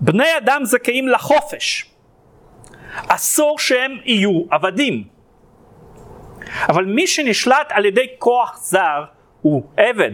[0.00, 1.90] בני אדם זכאים לחופש,
[3.08, 5.04] אסור שהם יהיו עבדים.
[6.68, 9.04] אבל מי שנשלט על ידי כוח זר
[9.42, 10.12] הוא עבד.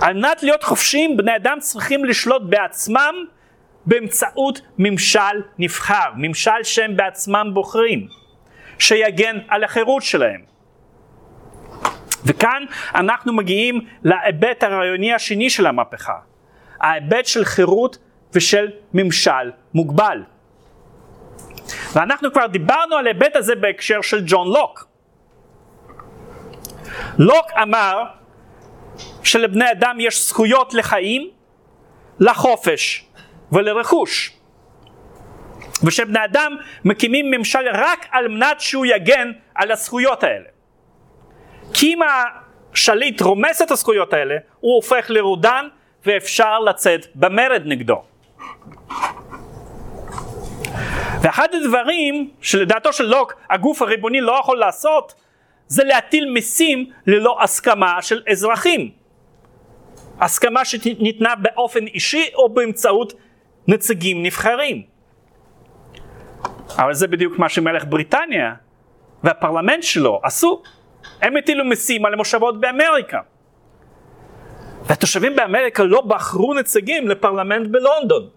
[0.00, 3.14] על מנת להיות חופשיים בני אדם צריכים לשלוט בעצמם
[3.86, 8.08] באמצעות ממשל נבחר, ממשל שהם בעצמם בוחרים,
[8.78, 10.53] שיגן על החירות שלהם.
[12.24, 12.64] וכאן
[12.94, 16.18] אנחנו מגיעים להיבט הרעיוני השני של המהפכה,
[16.80, 17.98] ההיבט של חירות
[18.32, 20.22] ושל ממשל מוגבל.
[21.92, 24.86] ואנחנו כבר דיברנו על ההיבט הזה בהקשר של ג'ון לוק.
[27.18, 28.04] לוק אמר
[29.22, 31.30] שלבני אדם יש זכויות לחיים,
[32.20, 33.06] לחופש
[33.52, 34.36] ולרכוש.
[35.84, 40.53] ושבני אדם מקימים ממשל רק על מנת שהוא יגן על הזכויות האלה.
[41.72, 45.68] כי אם השליט רומס את הזכויות האלה, הוא הופך לרודן
[46.06, 48.02] ואפשר לצאת במרד נגדו.
[51.22, 55.14] ואחד הדברים שלדעתו של לוק הגוף הריבוני לא יכול לעשות
[55.66, 58.90] זה להטיל מיסים ללא הסכמה של אזרחים.
[60.20, 63.12] הסכמה שניתנה באופן אישי או באמצעות
[63.68, 64.82] נציגים נבחרים.
[66.78, 68.54] אבל זה בדיוק מה שמלך בריטניה
[69.24, 70.62] והפרלמנט שלו עשו.
[71.22, 73.20] הם הטילו מיסים על המושבות באמריקה.
[74.86, 78.28] והתושבים באמריקה לא בחרו נציגים לפרלמנט בלונדון.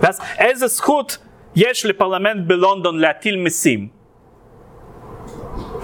[0.00, 1.18] ואז איזה זכות
[1.56, 3.88] יש לפרלמנט בלונדון להטיל מיסים.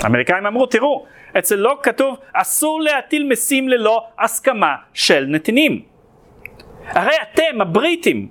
[0.03, 1.07] האמריקאים אמרו, תראו,
[1.39, 5.83] אצל לא כתוב אסור להטיל מיסים ללא הסכמה של נתינים.
[6.87, 8.29] הרי אתם הבריטים,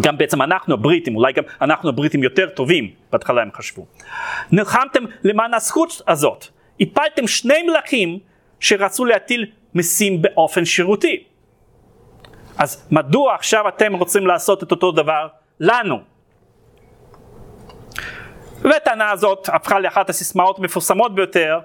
[0.00, 3.86] גם בעצם אנחנו הבריטים, אולי גם אנחנו הבריטים יותר טובים, בהתחלה הם חשבו,
[4.52, 6.46] נלחמתם למען הזכות הזאת,
[6.80, 8.18] הפלתם שני מלכים
[8.60, 11.24] שרצו להטיל מיסים באופן שירותי.
[12.58, 15.28] אז מדוע עכשיו אתם רוצים לעשות את אותו דבר
[15.60, 15.98] לנו?
[18.62, 21.60] והטענה הזאת הפכה לאחת הסיסמאות המפורסמות ביותר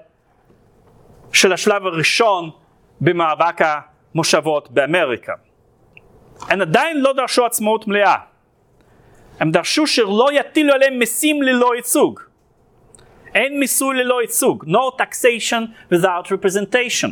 [1.32, 2.50] של השלב הראשון
[3.00, 3.60] במאבק
[4.14, 5.32] המושבות באמריקה.
[6.48, 8.16] הם עדיין לא דרשו עצמאות מלאה.
[9.40, 12.20] הם דרשו שלא יטילו עליהם מיסים ללא ייצוג.
[13.34, 17.10] אין מיסוי ללא ייצוג, no taxation without representation.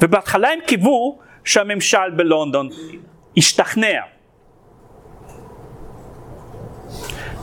[0.00, 2.68] ובהתחלה הם קיוו שהממשל בלונדון
[3.36, 4.00] ישתכנע.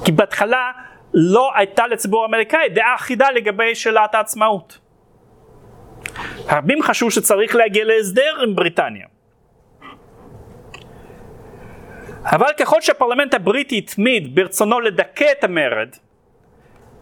[0.06, 0.72] כי בהתחלה
[1.14, 4.85] לא הייתה לציבור האמריקאי דעה אחידה לגבי שאלת העצמאות.
[6.49, 9.07] רבים חשבו שצריך להגיע להסדר עם בריטניה.
[12.23, 15.90] אבל ככל שהפרלמנט הבריטי התמיד ברצונו לדכא את המרד,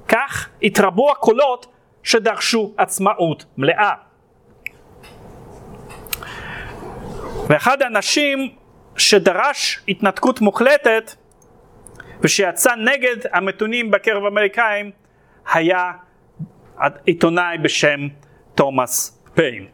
[0.08, 1.66] כך התרבו הקולות
[2.04, 3.94] שדרשו עצמאות מלאה.
[7.50, 8.50] ואחד האנשים
[8.98, 11.16] שדרש התנתקות מוחלטת
[12.22, 14.92] ושיצא נגד המתונים בקרב האמריקאים
[15.54, 15.92] היה
[17.06, 18.08] עיתונאי בשם
[18.56, 19.68] תומאס פיין.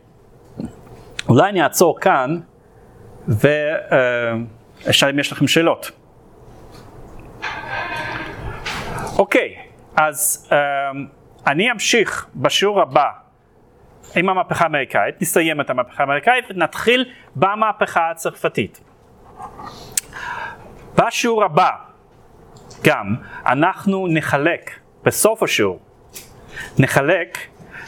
[1.30, 2.40] אולי אני אעצור כאן
[3.28, 5.92] ואשאל אם יש לכם שאלות.
[9.18, 9.56] אוקיי,
[9.96, 10.50] אז
[11.48, 13.10] אני אמשיך בשיעור הבא
[14.16, 18.82] עם המהפכה האמריקאית, נסיים את המהפכה האמריקאית ונתחיל במהפכה הצרפתית.
[20.96, 21.70] בשיעור הבא
[22.84, 23.16] גם
[23.46, 25.80] אנחנו נחלק, בסוף השיעור,
[26.80, 27.38] נחלק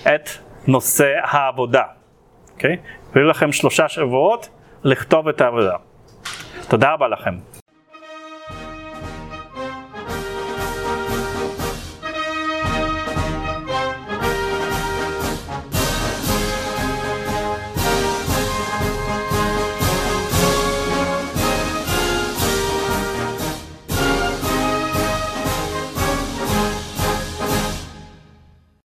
[0.01, 0.30] את
[0.68, 1.84] נושא העבודה,
[2.54, 2.74] אוקיי?
[2.74, 3.16] Okay?
[3.16, 4.50] ויהיו לכם שלושה שבועות
[4.84, 5.76] לכתוב את העבודה.
[6.68, 7.36] תודה רבה לכם.